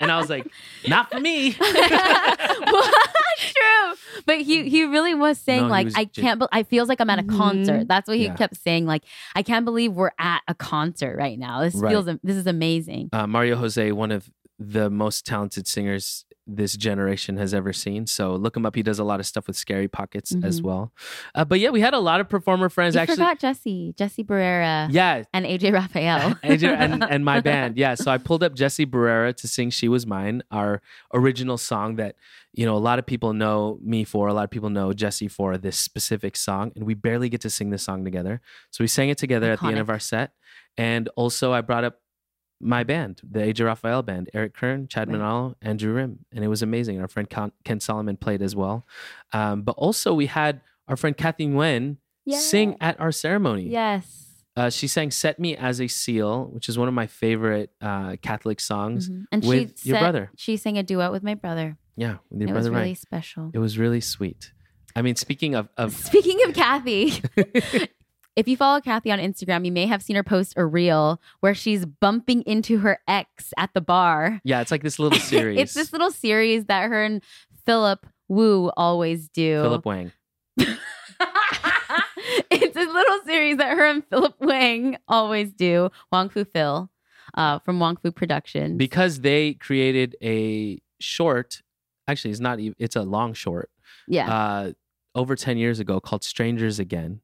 [0.00, 0.46] and I was like,
[0.86, 2.90] "Not for me." well,
[3.38, 3.94] true
[4.26, 6.88] but he he really was saying No, like was i gen- can't be- i feels
[6.88, 8.34] like i'm at a concert that's what he Yeah.
[8.34, 9.04] kept saying like
[9.36, 11.90] i can't believe we're at a concert right now this Right.
[11.90, 14.28] feels this is amazing uh, Mario Jose, one of
[14.58, 18.06] the most talented singers this generation has ever seen.
[18.06, 18.74] So look him up.
[18.74, 20.64] He does a lot of stuff with Scary Pockets as Mhm.
[20.64, 20.92] well.
[21.34, 22.94] Uh, but yeah, we had a lot of performer friends.
[22.94, 27.76] you actually, forgot jesse jesse barrera yeah, and aj rafael AJ and, and my band.
[27.76, 27.94] Yeah.
[27.94, 30.80] So I pulled up Jesse Barrera to sing She Was Mine, our
[31.14, 32.16] original song that,
[32.54, 34.28] you know, a lot of people know me for.
[34.28, 36.72] A lot of people know Jesse for this specific song.
[36.74, 38.40] And we barely get to sing this song together.
[38.70, 40.32] So we sang it together at the end of our set.
[40.78, 42.00] And also I brought up
[42.60, 45.18] my band, the AJ Rafael band, Eric Kern, Chad Right.
[45.18, 46.24] Manalo, Andrew Rim.
[46.32, 47.00] And it was amazing.
[47.00, 47.28] Our friend
[47.64, 48.86] Ken, Solomon played as well.
[49.32, 51.98] Um, but also we had our friend Kathy Nguyen
[52.30, 53.68] sing at our ceremony.
[53.68, 54.24] yes
[54.56, 58.16] Uh, she sang "Set Me as a Seal," which is one of my favorite uh,
[58.20, 59.08] Catholic songs.
[59.08, 59.24] Mhm.
[59.30, 60.30] And with she your said- brother.
[60.36, 61.78] She sang a duet with my brother.
[61.96, 62.96] Yeah, with your it was brother really Ryan.
[62.96, 63.50] special.
[63.54, 64.52] It was really sweet.
[64.96, 67.22] I mean, speaking of, of Speaking of Kathy,
[68.38, 71.54] if you follow Kathy on Instagram, you may have seen her post a reel where
[71.54, 74.40] she's bumping into her ex at the bar.
[74.44, 75.58] yeah, it's like this little series.
[75.60, 77.20] it's this little series that her and
[77.66, 79.60] Philip Wu always do.
[79.60, 80.12] Philip Wang.
[80.56, 80.70] it's
[82.76, 85.90] a little series that her and Philip Wang always do.
[86.12, 86.88] Wong Fu Phil
[87.34, 88.78] uh, from Wong Fu Productions.
[88.78, 91.62] because they created a short
[92.08, 93.70] actually it's not even it's a long short
[94.08, 94.28] yeah.
[94.28, 94.72] uh
[95.14, 97.20] over 10 years ago called strangers again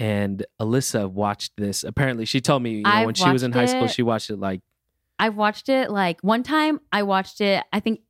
[0.00, 3.66] and alyssa watched this apparently she told me you know, when she was in high
[3.66, 3.90] school it.
[3.92, 4.60] she watched it like
[5.18, 8.00] I've watched it like one time I watched it, I think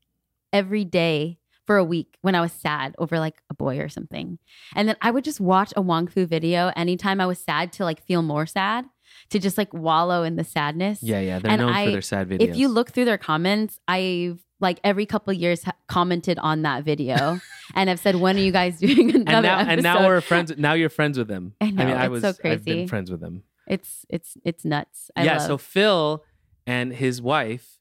[0.52, 4.38] every day for a week when I was sad over like a boy or something.
[4.74, 7.84] And then I would just watch a Wong Fu video anytime I was sad to
[7.84, 8.86] like feel more sad,
[9.30, 11.02] to just like wallow in the sadness.
[11.02, 13.18] yeah yeah they're And known I- for their sad videos If you look through their
[13.18, 17.40] comments, I've like every couple of years ha- commented on that video
[17.74, 19.72] and I've said, when are you guys doing another and now episode?
[19.72, 22.28] and now we're friends now you're friends with them I know, mean i was so
[22.28, 22.86] i've been crazy.
[22.86, 25.10] friends with them it's, it's, it's nuts.
[25.16, 26.24] I yeah love so phil
[26.66, 27.73] and his wife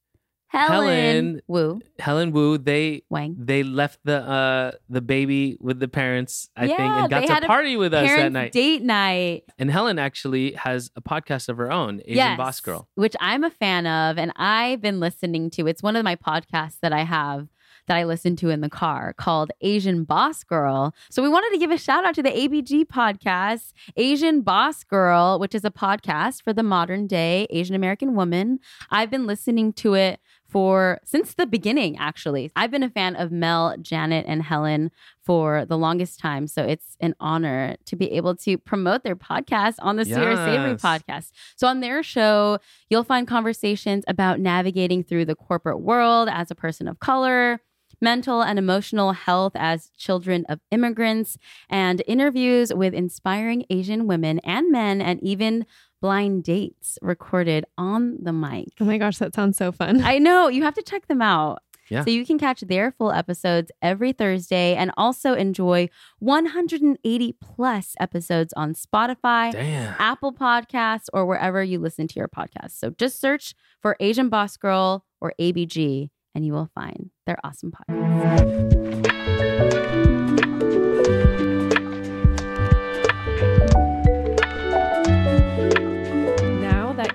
[0.53, 3.35] Helen, Helen- Wu helen wu they Wang.
[3.39, 7.75] they left the uh the baby with the parents i think and got to party
[7.75, 9.43] with us that night date night.
[9.57, 12.87] And Helen actually has a podcast of her own, Asian yes, Boss Girl.
[12.95, 15.67] which I'm a fan of, and I've been listening to.
[15.67, 17.47] It's one of my podcasts that I have
[17.87, 20.93] that I listen to in the car called Asian Boss Girl.
[21.09, 25.37] So we wanted to give a shout out to the ABG podcast, Asian Boss Girl,
[25.39, 28.59] which is a podcast for the modern day Asian American woman.
[28.89, 30.19] I've been listening to it
[30.53, 32.51] for since the beginning actually.
[32.55, 34.91] I've been a fan of Mel, Janet and Helen
[35.21, 39.75] for the longest time, so it's an honor to be able to promote their podcast
[39.79, 41.31] on the Sweet or Savory podcast.
[41.55, 46.55] So on their show, you'll find conversations about navigating through the corporate world as a
[46.55, 47.59] person of color,
[48.01, 51.37] mental and emotional health as children of immigrants,
[51.69, 55.65] and interviews with inspiring Asian women and men, and even
[56.03, 58.67] blind dates recorded on the mic.
[58.81, 60.01] Oh my gosh, that sounds so fun.
[60.03, 61.59] I know you have to check them out.
[61.89, 62.03] Yeah.
[62.03, 65.87] So you can catch their full episodes every Thursday and also enjoy
[66.19, 69.95] 180 plus episodes on Spotify, Damn.
[69.97, 72.77] Apple Podcasts, or wherever you listen to your podcasts.
[72.77, 77.71] So just search for Asian Boss Girl or ABG and you will find their awesome
[77.71, 78.73] podcast.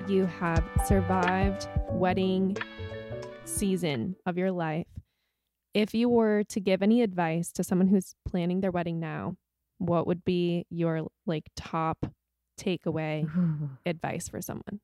[0.09, 2.57] You have survived wedding
[3.45, 4.87] season of your life,
[5.75, 9.37] if you were to give any advice to someone who's planning their wedding now,
[9.79, 12.07] what would be your like top
[12.59, 13.29] takeaway
[13.87, 14.81] advice for someone?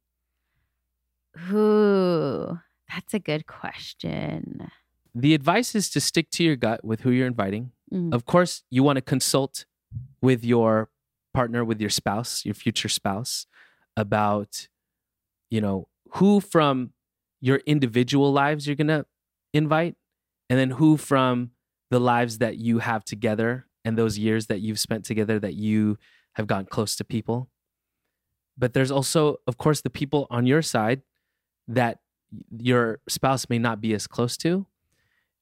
[1.50, 2.58] Ooh,
[2.88, 4.70] that's a good question.
[5.14, 7.72] The advice is to stick to your gut with who you're inviting.
[7.92, 8.14] Mm.
[8.14, 9.64] Of course, you want to consult
[10.20, 10.90] with your
[11.32, 13.46] partner, with your spouse, your future spouse,
[13.96, 14.68] about,
[15.54, 16.90] you know, who from
[17.40, 19.06] your individual lives you're going to
[19.52, 19.94] invite,
[20.50, 21.50] and then who from
[21.92, 25.96] the lives that you have together and those years that you've spent together that you
[26.32, 27.48] have gotten close to people.
[28.58, 31.02] But there's also, of course, the people on your side
[31.68, 32.00] that
[32.58, 34.66] your spouse may not be as close to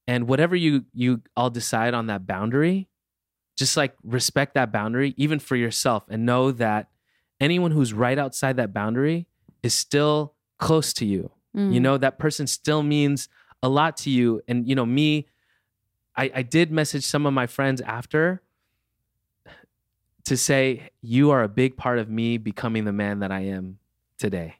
[0.05, 2.87] and whatever you you all decide on that boundary
[3.57, 6.89] just like respect that boundary even for yourself and know that
[7.39, 9.25] anyone who's right outside that boundary
[9.63, 11.81] is still close to you you Mm.
[11.81, 13.29] know that person still means
[13.61, 15.27] a lot to you and you know me
[16.15, 18.41] i i did message some of my friends after
[20.25, 23.77] to say you are a big part of me becoming the man that i am
[24.17, 24.55] today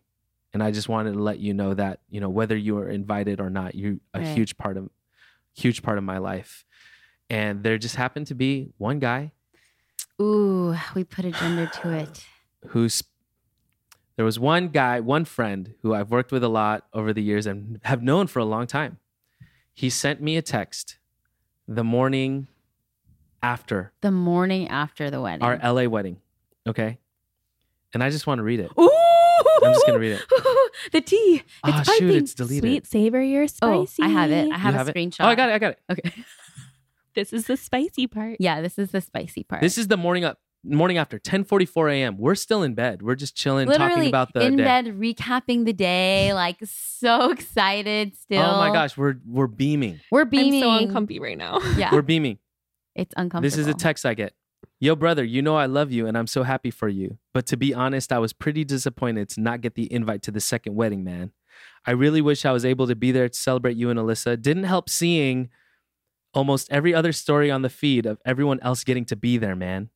[0.53, 3.39] and i just wanted to let you know that you know whether you are invited
[3.39, 4.27] or not you're a Right.
[4.27, 4.89] huge part of
[5.55, 6.63] huge part of my life
[7.29, 9.31] and there just happened to be one guy
[10.21, 12.23] Ooh, we put a gender to it.
[12.67, 13.03] who's
[14.15, 17.45] there was one guy, one friend who I've worked with a lot over the years
[17.45, 18.99] and have known for a long time.
[19.73, 20.97] He sent me a text
[21.67, 22.47] the morning
[23.41, 25.41] after The morning after the wedding.
[25.43, 26.17] our LA wedding.
[26.67, 26.99] Okay.
[27.93, 28.71] And I just want to read it.
[28.79, 28.89] Ooh!
[29.63, 30.25] I'm just gonna read it.
[30.91, 31.35] the tea.
[31.35, 32.15] It's ah, shoot, piping.
[32.17, 32.61] it's deleted.
[32.63, 34.03] Sweet, savory, or Oh, spicy?
[34.03, 34.51] I have it.
[34.51, 34.95] I have, have a it?
[34.95, 35.21] screenshot.
[35.21, 35.53] Oh, I got it.
[35.53, 35.79] I got it.
[35.91, 36.11] Okay.
[37.15, 38.37] This is the spicy part.
[38.39, 39.61] Yeah, this is the spicy part.
[39.61, 42.17] This is the morning up morning after 10:44 a.m.
[42.17, 43.01] We're still in bed.
[43.01, 44.63] We're just chilling, literally talking about the in day.
[44.63, 48.41] bed recapping the day, like so excited still.
[48.43, 49.99] Oh my gosh, we're we're beaming.
[50.11, 50.63] We're beaming.
[50.63, 51.59] I'm so uncomfy right now.
[51.77, 52.39] Yeah, We're beaming.
[52.95, 53.41] it's uncomfortable.
[53.41, 54.33] This is a text I get.
[54.79, 57.17] Yo, brother, you know I love you and I'm so happy for you.
[57.33, 60.41] But to be honest, I was pretty disappointed to not get the invite to the
[60.41, 61.31] second wedding, man.
[61.85, 64.41] I really wish I was able to be there to celebrate you and Alyssa.
[64.41, 65.49] Didn't help seeing
[66.33, 69.89] almost every other story on the feed of everyone else getting to be there, man.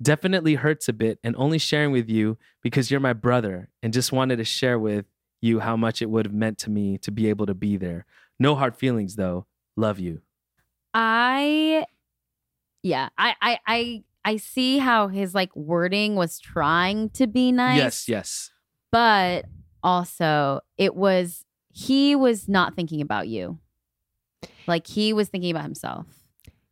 [0.00, 4.12] Definitely hurts a bit and only sharing with you because you're my brother and just
[4.12, 5.06] wanted to share with
[5.40, 8.06] you how much it would have meant to me to be able to be there.
[8.38, 9.46] No hard feelings though.
[9.76, 10.20] Love you.
[10.94, 11.84] I
[12.82, 17.78] yeah, I I I I see how his like wording was trying to be nice.
[17.78, 18.50] Yes, yes.
[18.90, 19.46] But
[19.82, 23.58] also it was he was not thinking about you.
[24.66, 26.06] Like he was thinking about himself.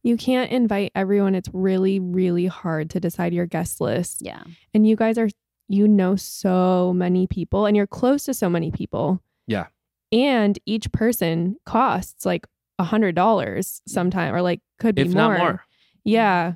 [0.06, 1.34] You can't invite everyone.
[1.34, 4.18] It's really, really hard to decide your guest list.
[4.22, 4.42] Yeah.
[4.72, 5.28] And you guys are,
[5.68, 9.20] you know, so many people and you're close to so many people.
[9.48, 9.66] Yeah.
[10.12, 12.46] And each person costs like
[12.78, 15.14] a hundred dollars sometime or like could be If more.
[15.32, 15.64] not more.
[16.04, 16.52] Yeah.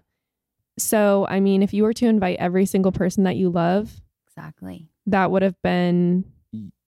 [0.79, 4.89] So, I mean, if you were to invite every single person that you love, Exactly.
[5.07, 6.33] that would have been M-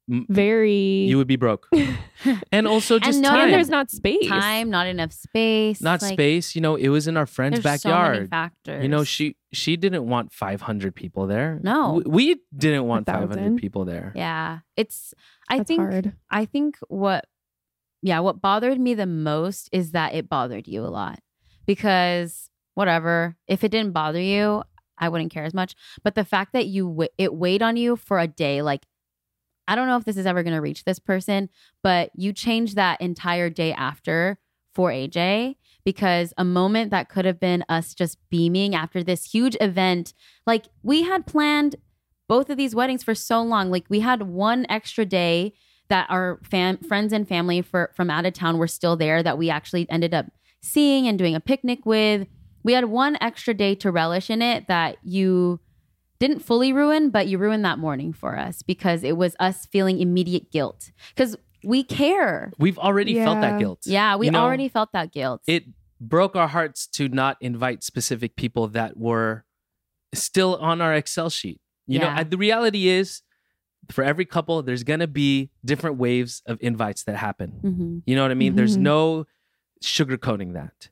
[0.07, 1.05] very.
[1.05, 1.67] You would be broke.
[2.51, 3.41] and also just no- time.
[3.45, 4.27] and there's not space.
[4.27, 5.81] Time, not enough space.
[5.81, 6.55] not like, space.
[6.55, 8.83] You know, it was in our friend's There's so many factors.
[8.83, 11.59] you know, she she didn't want 500 people there.
[11.63, 11.99] No.
[11.99, 14.11] W- we didn't want 500 people there.
[14.15, 14.59] Yeah.
[14.75, 15.13] It's
[15.49, 16.13] I That's think hard.
[16.29, 17.25] I think what
[18.01, 21.19] yeah, what bothered me the most is that it bothered you a lot.
[21.65, 24.63] Because whatever, if it didn't bother you,
[24.97, 25.73] I wouldn't care as much,
[26.03, 28.85] but the fact that you w- it weighed on you for a day like
[29.67, 31.49] I don't know if this is ever going to reach this person,
[31.81, 34.39] but you changed that entire day after
[34.73, 35.55] for AJ
[35.85, 40.13] because a moment that could have been us just beaming after this huge event,
[40.47, 41.75] like we had planned
[42.27, 43.69] both of these weddings for so long.
[43.69, 45.53] Like we had one extra day
[45.89, 49.37] that our fam- friends and family for, from out of town were still there that
[49.37, 50.27] we actually ended up
[50.61, 52.27] seeing and doing a picnic with.
[52.63, 55.59] We had one extra day to relish in it that you
[56.27, 59.99] didn't fully ruin, but you ruined that morning for us because it was us feeling
[59.99, 62.51] immediate guilt because we care.
[62.57, 63.81] We've already felt that guilt.
[63.85, 65.41] Yeah, we You know, already felt that guilt.
[65.47, 65.63] It
[65.99, 69.43] broke our hearts to not invite specific people that were
[70.13, 71.59] still on our Excel sheet.
[71.87, 72.19] You know, Yeah.
[72.21, 73.21] uh, the reality is
[73.89, 77.49] for every couple, there's going to be different waves of invites that happen.
[77.63, 78.01] Mhm.
[78.05, 78.55] You know what I mean?
[78.55, 78.81] There's Mhm.
[78.81, 79.25] no
[79.83, 80.89] sugarcoating that.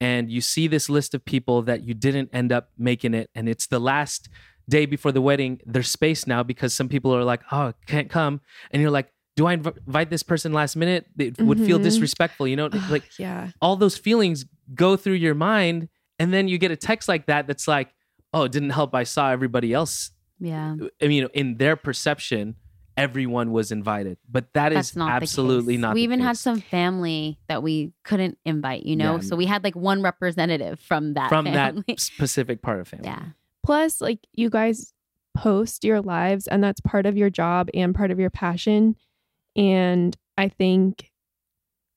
[0.00, 3.48] And you see this list of people that you didn't end up making it, and
[3.48, 4.28] it's the last
[4.70, 5.60] day before the wedding.
[5.66, 8.40] There's space now because some people are like, "Oh, can't come,"
[8.70, 11.06] and you're like, "Do I inv- invite this person last minute?
[11.18, 11.82] It would feel Mhm.
[11.84, 13.50] disrespectful." You know, like yeah.
[13.60, 17.46] all those feelings go through your mind, and then you get a text like that
[17.46, 17.88] that's like,
[18.32, 18.94] "Oh, it didn't help.
[18.94, 20.12] I saw everybody else.
[20.42, 20.74] yeah.
[21.02, 22.54] I mean, in their perception."
[22.96, 25.82] Everyone was invited, but that is That's not absolutely the case.
[25.82, 25.94] not.
[25.94, 29.14] We even had some family that we couldn't invite, you know?
[29.14, 29.20] Yeah.
[29.20, 31.84] So we had like one representative from that from family.
[31.86, 33.06] that specific part of family.
[33.08, 33.22] yeah.
[33.64, 34.92] Plus, like you guys
[35.36, 38.96] post your lives, and that's part of your job and part of your passion.
[39.56, 41.10] And I think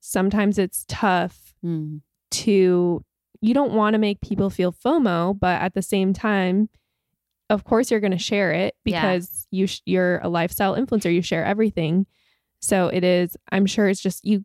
[0.02, 2.02] sometimes it's tough Mm.
[2.32, 3.04] to,
[3.40, 6.68] you don't want to make people feel FOMO, but at the same time,
[7.50, 9.02] of course, you're going to share it Yeah.
[9.02, 11.14] because you sh- you're a lifestyle influencer.
[11.14, 12.06] You share everything.
[12.60, 14.44] So it is, I'm sure it's just you,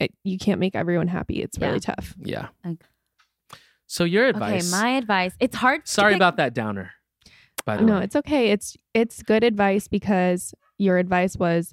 [0.00, 1.42] it, you can't make everyone happy.
[1.42, 2.14] It's really tough.
[2.22, 2.48] Yeah.
[3.86, 4.72] Like- So your advice.
[4.72, 5.32] Okay, my advice.
[5.40, 5.84] It's hard.
[5.86, 6.92] to sorry pick- about that downer.
[7.64, 11.72] By the no way, it's okay it's it's good advice because your advice was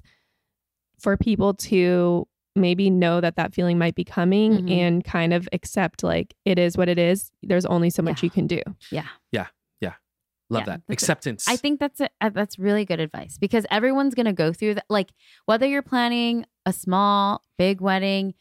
[0.98, 4.70] for people to maybe know that that feeling might be coming Mhm.
[4.70, 8.26] and kind of accept like it is what it is there's only so much Yeah.
[8.26, 8.60] you can do
[8.90, 9.06] Yeah.
[9.32, 9.46] Yeah.
[9.80, 9.94] Yeah.
[10.50, 10.92] love yeah, that that's it.
[10.92, 11.48] acceptance.
[11.48, 14.84] I think that's a, uh, that's really good advice because everyone's gonna go through that.
[14.88, 15.10] Like
[15.46, 18.34] whether you're planning a small, big wedding,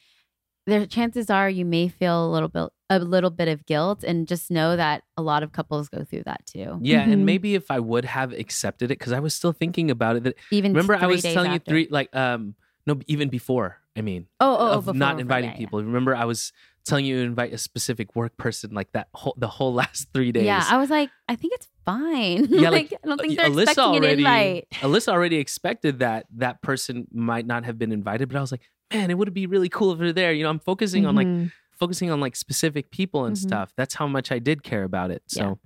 [0.65, 4.27] there chances are you may feel a little bit a little bit of guilt, and
[4.27, 6.77] just know that a lot of couples go through that too.
[6.81, 7.13] yeah, Mhm.
[7.13, 10.23] and maybe if I would have accepted it, because I was still thinking about it.
[10.23, 11.71] That Even remember, I was telling after.
[11.75, 12.55] you three, like, um,
[12.85, 13.77] no, even before.
[13.95, 15.57] I mean, Oh, oh, oh, of before, not before, inviting yeah, yeah.
[15.59, 15.83] people.
[15.83, 16.51] Remember, I was
[16.85, 20.31] telling you to invite a specific work person, like that whole the whole last three
[20.31, 20.45] days.
[20.45, 22.45] Yeah, I was like, I think it's fine.
[22.49, 24.67] Yeah, like, like, I don't think they're Alyssa expecting already, an invite.
[24.81, 28.61] Alyssa already expected that that person might not have been invited, but I was like,
[28.93, 30.31] man, it would be really cool if they're there.
[30.33, 31.51] You know, I'm focusing on like Mhm.
[31.71, 33.39] focusing on like specific people and Mhm.
[33.41, 33.73] stuff.
[33.75, 35.23] That's how much I did care about it.
[35.35, 35.43] Yeah.
[35.43, 35.59] So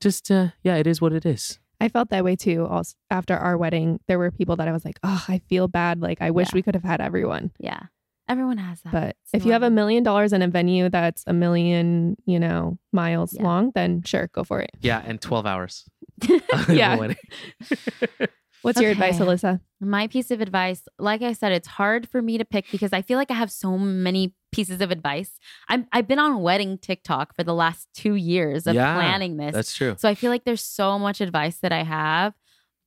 [0.00, 1.58] just uh yeah, it is what it is.
[1.80, 4.84] i felt that way too also after our wedding there were people that i was
[4.84, 6.54] like oh i feel bad like i wish Yeah.
[6.58, 7.80] we could have had everyone Yeah,
[8.28, 8.92] everyone has that.
[8.92, 12.38] but It's if you have a million dollars in a venue that's a million you
[12.38, 13.42] know miles Yeah.
[13.42, 15.84] long then sure go for it Yeah, and 12 hours.
[16.70, 16.96] Yeah.
[18.62, 18.78] Wedding.
[18.78, 22.38] what's your advice alyssa My piece of advice, like I said, it's hard for me
[22.38, 25.38] to pick because I feel like I have so many pieces of advice.
[25.68, 29.54] I'm I've been on wedding TikTok for the last two years of Yeah, planning this.
[29.54, 29.94] That's true.
[29.98, 32.34] So I feel like there's so much advice that I have.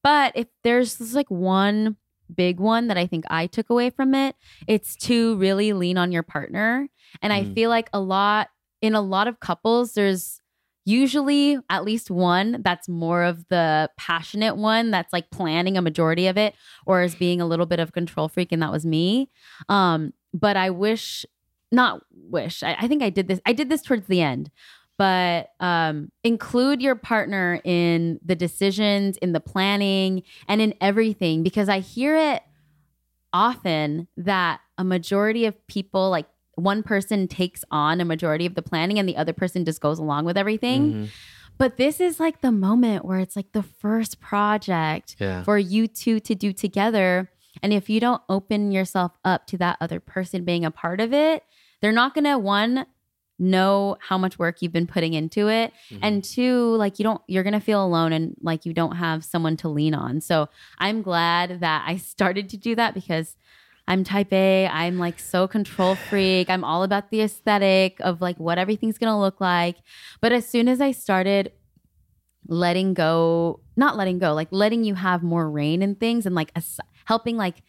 [0.03, 1.97] But if there's just like one
[2.33, 4.35] big one that I think I took away from it.
[4.67, 6.89] It's to really lean on your partner.
[7.21, 7.53] And I Mm.
[7.53, 8.49] feel like a lot
[8.81, 10.39] in a lot of couples, there's
[10.85, 16.27] usually at least one that's more of the passionate one that's like planning a majority
[16.27, 16.55] of it
[16.85, 19.29] or is being a little bit of control freak and that was me.
[19.67, 21.25] Um but i wish
[21.71, 24.51] not wish I, I think i did this i did this towards the end.
[24.97, 31.67] But um include your partner in the decisions in the planning and in everything because
[31.67, 32.43] i hear it
[33.33, 38.61] often that a majority of people like one person takes on a majority of the
[38.61, 41.09] planning and the other person just goes along with everything Mhm.
[41.57, 45.43] but this is like the moment where it's like the first project Yeah.
[45.43, 47.29] for you two to do together.
[47.63, 51.13] And if you don't open yourself up to that other person being a part of
[51.13, 51.43] it,
[51.81, 52.85] they're not going to, one,
[53.39, 55.71] know how much work you've been putting into it.
[55.91, 55.99] Mhm.
[56.01, 59.23] And two, like you don't, you're going to feel alone and like you don't have
[59.23, 60.19] someone to lean on.
[60.21, 60.49] So
[60.79, 63.35] I'm glad that I started to do that because
[63.87, 64.67] I'm type A.
[64.67, 66.49] I'm like so control freak.
[66.49, 69.77] I'm all about the aesthetic of like what everything's going to look like.
[70.21, 71.51] But as soon as I started
[72.47, 76.51] letting go, not letting go, like letting you have more reign in things and like
[77.05, 77.63] helping, like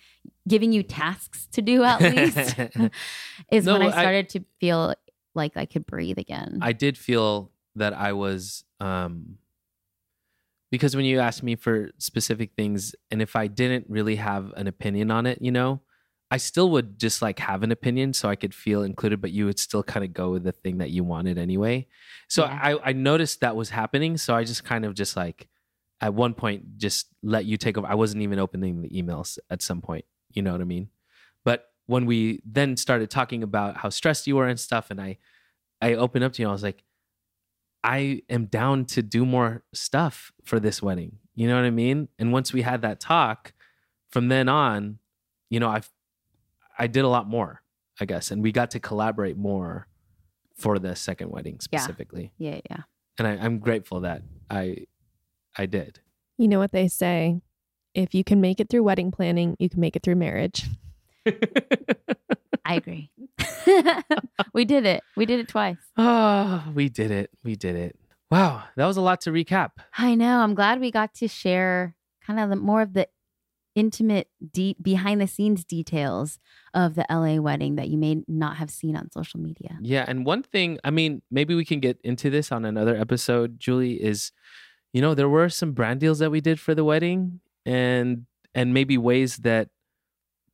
[0.49, 2.57] giving you tasks to do at least,
[3.51, 4.95] is No, when I I- started to feel
[5.35, 6.59] like I could breathe again.
[6.63, 9.37] I did feel that I was um
[10.71, 14.67] because when you asked me for specific things and if I didn't really have an
[14.67, 15.81] opinion on it, you know,
[16.31, 19.47] I still would just like have an opinion so I could feel included, but you
[19.47, 21.87] would still kind of go with the thing that you wanted anyway.
[22.29, 22.59] So Yeah.
[22.63, 24.17] I, I noticed that was happening.
[24.17, 25.49] So I just kind of just like
[26.01, 27.87] at one point just let you take over.
[27.87, 30.05] I wasn't even opening the emails at some point.
[30.33, 30.89] You know what I mean?
[31.45, 35.19] But when we then started talking about how stressed you were and stuff, and I
[35.81, 36.83] I opened up to you, I was like,
[37.85, 41.19] I am down to do more stuff for this wedding.
[41.37, 42.09] You know what I mean?
[42.19, 43.53] And once we had that talk,
[44.11, 44.99] from then on,
[45.51, 45.83] you know, I
[46.79, 47.63] I did a lot more,
[48.01, 49.87] I guess, and we got to collaborate more
[50.59, 51.81] for the second wedding Yeah.
[51.81, 52.33] specifically.
[52.39, 52.83] yeah, yeah.
[53.19, 54.87] And I, I'm grateful that I
[55.57, 56.01] I did.
[56.39, 57.41] You know what they say?
[57.95, 60.67] If you can make it through wedding planning, you can make it through marriage.
[62.65, 63.11] I agree.
[64.53, 65.03] we did it.
[65.17, 65.77] We did it twice.
[65.97, 67.31] oh, we did it.
[67.45, 67.97] We did it.
[68.31, 69.71] Wow, that was a lot to recap.
[69.97, 70.41] I know.
[70.41, 71.95] I'm glad we got to share
[72.27, 73.09] kind of the, more of the
[73.77, 76.41] intimate, deep behind the scenes details
[76.75, 79.79] of the LA wedding that you may not have seen on social media.
[79.81, 83.61] Yeah, and one thing, I mean, maybe we can get into this on another episode,
[83.61, 84.33] Julie, is
[84.93, 88.25] you know, there were some brand deals that we did for the wedding and
[88.55, 89.69] and maybe ways that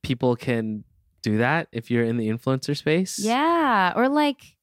[0.03, 0.83] people can
[1.21, 3.17] do that if you're in the influencer space.
[3.19, 3.93] Yeah.
[3.95, 4.57] Or like,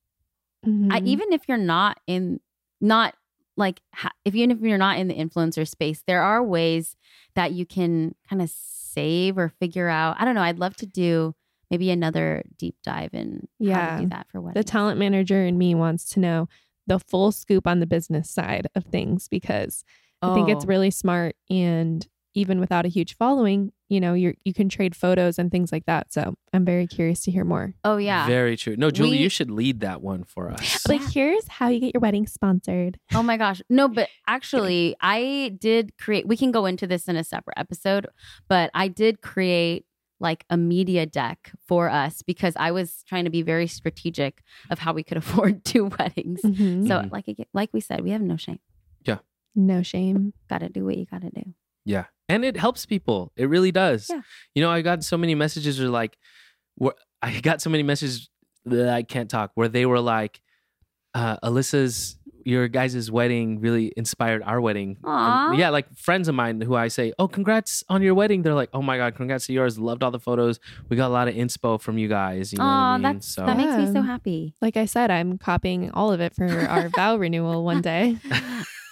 [0.62, 1.06] I, Mhm.
[1.06, 2.40] even if you're not in,
[2.82, 3.14] not
[3.60, 3.80] like,
[4.24, 6.96] if even if you're not in the influencer space, there are ways
[7.36, 10.16] that you can kind of save or figure out.
[10.18, 10.42] I don't know.
[10.42, 11.34] I'd love to do
[11.70, 14.00] maybe another deep dive in Yeah.
[14.00, 16.48] do that for what the talent manager in me wants to know
[16.88, 19.84] the full scoop on the business side of things because
[20.22, 20.68] I think it's Oh.
[20.68, 22.04] really smart and
[22.34, 25.84] even without a huge following, you know, you you can trade photos and things like
[25.86, 26.12] that.
[26.12, 27.74] So I'm very curious to hear more.
[27.84, 28.26] Oh yeah.
[28.26, 28.76] Very true.
[28.76, 30.84] No, Julie, We- you should lead that one for us.
[30.88, 31.08] Like, Yeah.
[31.08, 32.98] here's how you get your wedding sponsored.
[33.12, 33.60] Oh my gosh.
[33.68, 38.06] No, but actually, I did create, we can go into this in a separate episode,
[38.48, 39.84] but I did create
[40.20, 44.78] like a media deck for us because I was trying to be very strategic of
[44.78, 46.42] how we could afford two weddings.
[46.42, 46.86] Mhm.
[46.86, 47.10] So, Mhm.
[47.12, 48.60] like, ag- like we said, we have no shame.
[49.04, 49.18] Yeah,
[49.56, 50.34] no shame.
[50.48, 51.54] Got to do what you got to do.
[51.86, 52.04] Yeah.
[52.30, 53.32] And it helps people.
[53.36, 54.08] It really does.
[54.08, 54.22] Yeah.
[54.54, 56.16] You know, I got so many messages were like
[56.76, 58.30] where I got so many messages
[58.64, 60.40] that I can't talk where they were like,
[61.14, 64.96] uh, Alyssa's your guys' wedding really inspired our wedding.
[65.04, 68.42] And, yeah, like friends of mine who I say, Oh, congrats on your wedding.
[68.42, 69.78] They're like, Oh my God, congrats to yours.
[69.78, 70.60] Loved all the photos.
[70.88, 72.52] We got a lot of inspo from you guys.
[72.52, 73.02] You know what Oh, I mean?
[73.02, 74.54] that's so that makes me so happy.
[74.60, 78.16] Like I said, I'm copying all of it for our vow renewal one day.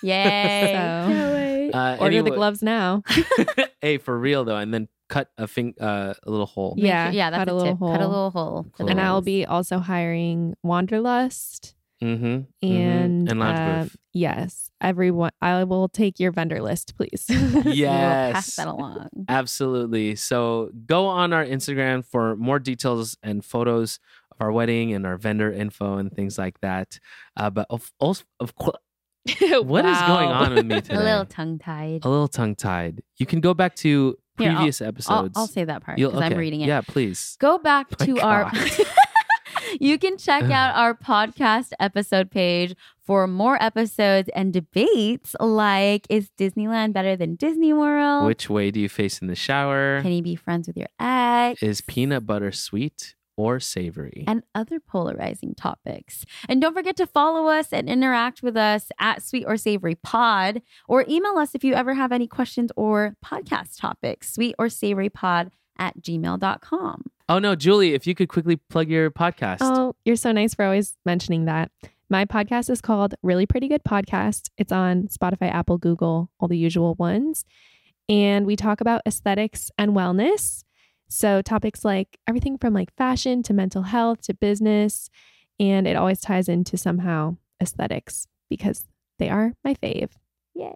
[0.03, 1.71] Yay.
[1.73, 3.03] So uh, order the gloves now.
[3.81, 6.75] hey, for real though, and then cut a fing- uh, a little hole.
[6.77, 7.81] Yeah, yeah, that's cut a, a little tip.
[7.81, 8.67] Cut a little hole.
[8.77, 8.89] Cool.
[8.89, 12.67] And I'll be also hiring Wanderlust Mm-hmm.
[12.67, 13.97] and and lounge uh, booth.
[14.13, 15.31] yes, everyone.
[15.41, 17.27] I will take your vendor list, please.
[17.31, 19.09] Will pass that along.
[19.29, 20.15] Absolutely.
[20.15, 23.99] So go on our Instagram for more details and photos
[24.31, 27.01] of our wedding and our vendor info and things like that.
[27.37, 28.79] Uh, but of, also, of course,
[29.63, 30.95] what is going on with me today?
[30.95, 32.05] A little tongue tied.
[32.05, 33.03] A little tongue tied.
[33.17, 35.33] You can go back to Here, I'll- previous I'll, episodes.
[35.37, 36.69] I'll say that part because I'm reading it.
[36.69, 37.37] Yeah, please.
[37.41, 38.71] Go back My to our God.
[39.81, 46.31] You can check out our podcast episode page for more episodes and debates like Is
[46.39, 48.27] Disneyland better than Disney World?
[48.27, 50.01] Which way do you face in the shower?
[50.03, 51.63] Can you be friends with your ex?
[51.63, 54.25] Is peanut butter sweet or savory?
[54.27, 56.25] and other polarizing topics.
[56.49, 60.61] And don't forget to follow us and interact with us at Sweet or Savory Pod
[60.89, 65.09] or email us if you ever have any questions or podcast topics, sweet or savory
[65.09, 67.05] pod at gmail.com.
[67.29, 69.59] oh no, Julie, if you could quickly plug your podcast.
[69.61, 71.71] Oh, you're so nice for always mentioning that.
[72.11, 74.49] My podcast is called Really Pretty Good Podcast.
[74.57, 77.45] It's on Spotify, Apple, Google, all the usual ones.
[78.09, 80.65] And we talk about aesthetics and wellness.
[81.11, 85.11] So, topics like everything from like fashion to mental health to business.
[85.61, 88.85] And it always ties into somehow aesthetics because
[89.19, 90.11] they are my fave.
[90.55, 90.73] Yay.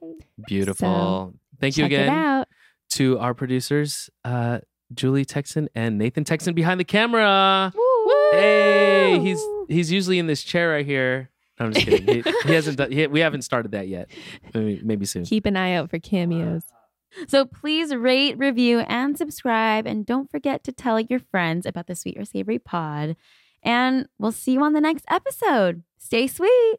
[0.46, 1.34] Beautiful.
[1.60, 2.44] Thank you again
[2.90, 4.58] to our producers, uh,
[4.94, 7.72] Julie Tecson and Nathan Tecson behind the camera.
[7.74, 8.12] Woo!
[8.32, 11.30] Hey, he's he's usually in this chair right here.
[11.60, 12.22] No, I'm just kidding.
[12.24, 12.78] he, he hasn't.
[12.78, 14.10] Done, he, we haven't started that yet.
[14.54, 15.24] Maybe, maybe soon.
[15.24, 16.62] Keep an eye out for cameos.
[16.70, 19.86] Uh, so please rate, review, and subscribe.
[19.86, 23.16] And don't forget to tell your friends about the Sweet or Savory Pod.
[23.62, 25.82] And we'll see you on the next episode.
[25.98, 26.78] Stay sweet.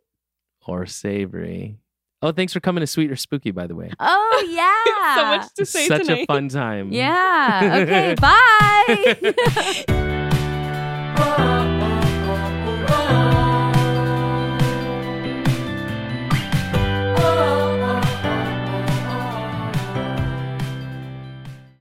[0.67, 1.77] Or savory.
[2.23, 3.91] Oh, thanks for coming to Sweet or Spooky, by the way.
[3.99, 5.15] Oh, yeah.
[5.15, 6.23] so much to say Such tonight.
[6.23, 6.91] a fun time.
[6.91, 7.79] Yeah.
[7.83, 8.15] Okay.
[9.85, 9.99] Bye.